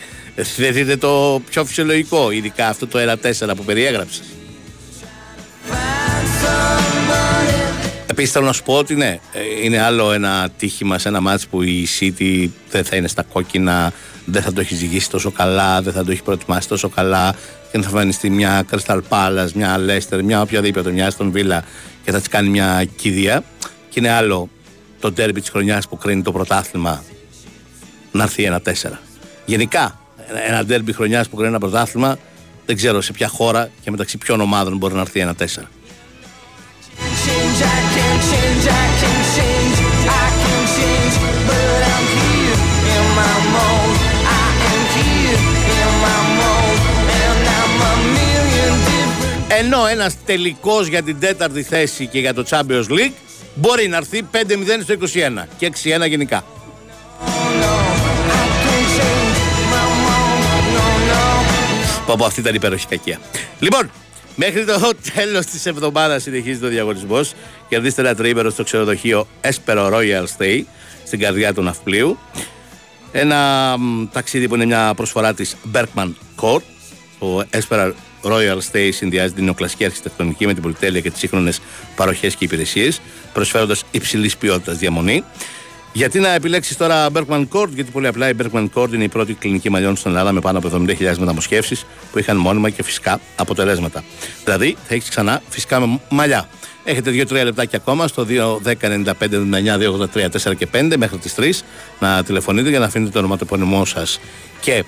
[0.58, 3.00] δεν είναι το πιο φυσιολογικό, ειδικά αυτό το
[3.48, 4.24] 1-4 που περιέγραψες.
[8.06, 11.48] Επίσης θέλω να σου πω ότι ναι, ε, είναι άλλο ένα τύχημα σε ένα μάτς
[11.48, 13.94] που η City δεν θα είναι στα κόκκινα,
[14.26, 17.36] δεν θα το έχει ζυγίσει τόσο καλά, δεν θα το έχει προετοιμάσει τόσο καλά
[17.72, 21.60] και θα εμφανιστεί μια Crystal Palace, μια Leicester, μια οποιαδήποτε, μια Aston Villa
[22.04, 23.44] και θα της κάνει μια κηδεία.
[23.90, 24.50] Και είναι άλλο
[25.00, 27.04] το τέρμπι της χρονιάς που κρίνει το πρωτάθλημα
[28.12, 28.72] να έρθει ένα 4.
[29.46, 30.00] Γενικά,
[30.48, 32.18] ένα τέρμπι χρονιάς που κρίνει ένα πρωτάθλημα
[32.66, 35.46] δεν ξέρω σε ποια χώρα και μεταξύ ποιων ομάδων μπορεί να έρθει ένα 4.
[49.60, 53.14] Ενώ ένας τελικός για την τέταρτη θέση και για το Champions League
[53.56, 54.38] μπορεί να έρθει 5-0
[54.84, 55.72] στο 21 και
[56.04, 56.44] 6-1 γενικά.
[62.06, 63.20] Πω πω αυτή ήταν υπέροχη κακία.
[63.60, 63.92] Λοιπόν,
[64.36, 67.34] μέχρι το τέλος της εβδομάδας συνεχίζει ο διαγωνισμός.
[67.70, 70.64] Κερδίστε ένα τριήμερο στο ξενοδοχείο Espero Royal Stay
[71.06, 72.18] στην καρδιά του Ναυπλίου.
[73.12, 76.62] Ένα μ, ταξίδι που είναι μια προσφορά της Berkman Court.
[77.20, 77.92] Το Espera
[78.24, 81.60] Royal Stay συνδυάζει την νεοκλασική αρχιτεκτονική με την πολυτέλεια και τις σύγχρονες
[81.96, 83.02] παροχές και υπηρεσίες,
[83.34, 85.24] προσφέροντας υψηλής ποιότητας διαμονή.
[85.94, 89.34] Γιατί να επιλέξεις τώρα Berkman Court, γιατί πολύ απλά η Berkman Court είναι η πρώτη
[89.34, 94.04] κλινική μαλλιών στην Ελλάδα με πάνω από 70.000 μεταμοσχεύσεις που είχαν μόνιμα και φυσικά αποτελέσματα.
[94.44, 96.50] Δηλαδή θα έχεις ξανά φυσικά με μαλλιά.
[96.84, 101.52] Έχετε 2-3 λεπτάκια ακόμα στο 2-10-95-99-283-4 και 5 μέχρι τις 3
[102.00, 104.20] να τηλεφωνείτε για να αφήνετε το ονοματεπώνυμό σας
[104.62, 104.84] και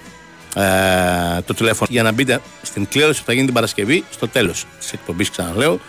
[0.55, 4.65] ε, το τηλέφωνο για να μπείτε στην κλήρωση που θα γίνει την Παρασκευή στο τέλος
[4.79, 5.79] της εκπομπής, ξαναλέω,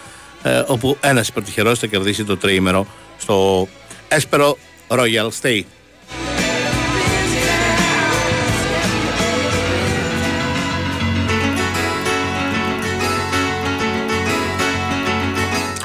[0.43, 2.87] ε, όπου ένας υπερτυχερός θα κερδίσει το τριήμερο
[3.19, 3.69] στο
[4.09, 4.53] Espero
[4.89, 5.63] Royal Stay.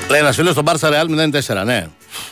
[0.10, 1.88] Λέει ένας φίλος στο Μπάρτσα Ρεάλ 0-4, ναι.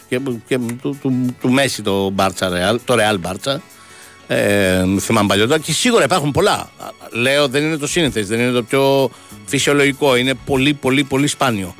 [0.10, 3.62] Και, και του, του, του Μέση το Μπάρτσα Ρεάλ, το Ρεάλ Μπάρτσα.
[4.28, 6.70] Ε, θυμάμαι παλιότερα και σίγουρα υπάρχουν πολλά.
[7.12, 9.10] Λέω δεν είναι το σύνηθες, δεν είναι το πιο
[9.46, 10.16] φυσιολογικό.
[10.16, 11.76] Είναι πολύ, πολύ, πολύ σπάνιο.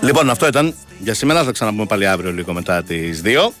[0.00, 1.44] Λοιπόν, αυτό ήταν για σήμερα.
[1.44, 3.52] Θα ξαναπούμε πάλι αύριο λίγο μετά τις 2.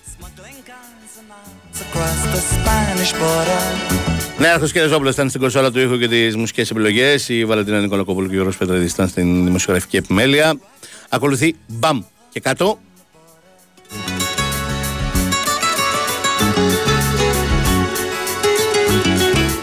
[4.38, 7.28] Ναι, Άρχος και Ρεζόπουλο ήταν στην κονσόλα του ήχου και τις μουσικές επιλογές.
[7.28, 10.54] Η Βαλαντίνα Νικολακόπουλου και ο Γιώργος Πέτραδης ήταν στην δημοσιογραφική επιμέλεια.
[11.08, 12.00] Ακολουθεί μπαμ
[12.30, 12.78] και κάτω.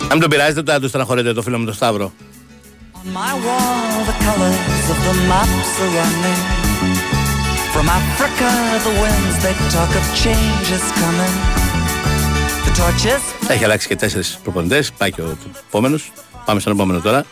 [0.02, 2.12] Αν μην τον πειράζετε, ούτε να του στεναχωρείτε το φίλο μου τον Σταύρο.
[3.04, 6.42] On my wall, the colors of the maps are running.
[7.74, 8.50] From Africa,
[8.88, 11.36] the winds they talk of change is coming.
[12.66, 14.92] The torches Έχει αλλάξει και τέσσερις προπονητές.
[14.92, 15.38] Πάει και ο
[15.68, 16.12] επόμενος.
[16.46, 17.26] Πάμε στον επόμενο τώρα.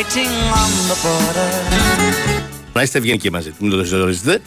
[0.00, 1.50] So waiting on the border.
[2.72, 3.52] Να είστε ευγενικοί μαζί.
[3.58, 4.40] Μην το ζωρίζετε.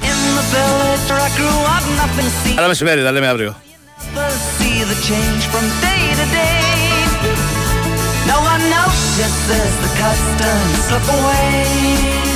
[0.00, 3.56] In the village where I grew up, nothing seemed Καλά μεσημέρι, τα λέμε αύριο.
[4.14, 6.58] to see the change from day to day.
[8.32, 12.27] No one notices the customs slip away.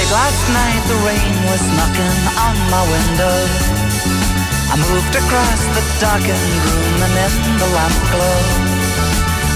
[0.00, 3.36] Late last night the rain was knocking on my window.
[4.72, 8.40] I moved across the darkened room and in the lamp glow.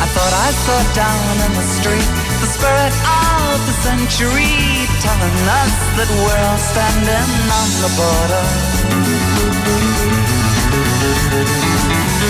[0.05, 2.11] I thought I saw down in the street
[2.45, 8.45] the spirit of the century telling us that we're all standing on the border.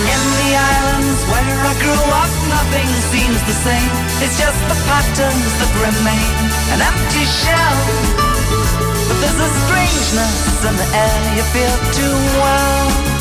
[0.07, 0.94] In the islands
[1.31, 3.93] where I grew up, nothing seems the same.
[4.25, 6.35] It's just the patterns that remain.
[6.75, 7.79] an empty shell.
[9.09, 13.14] But there's a strangeness in the air, you feel too well.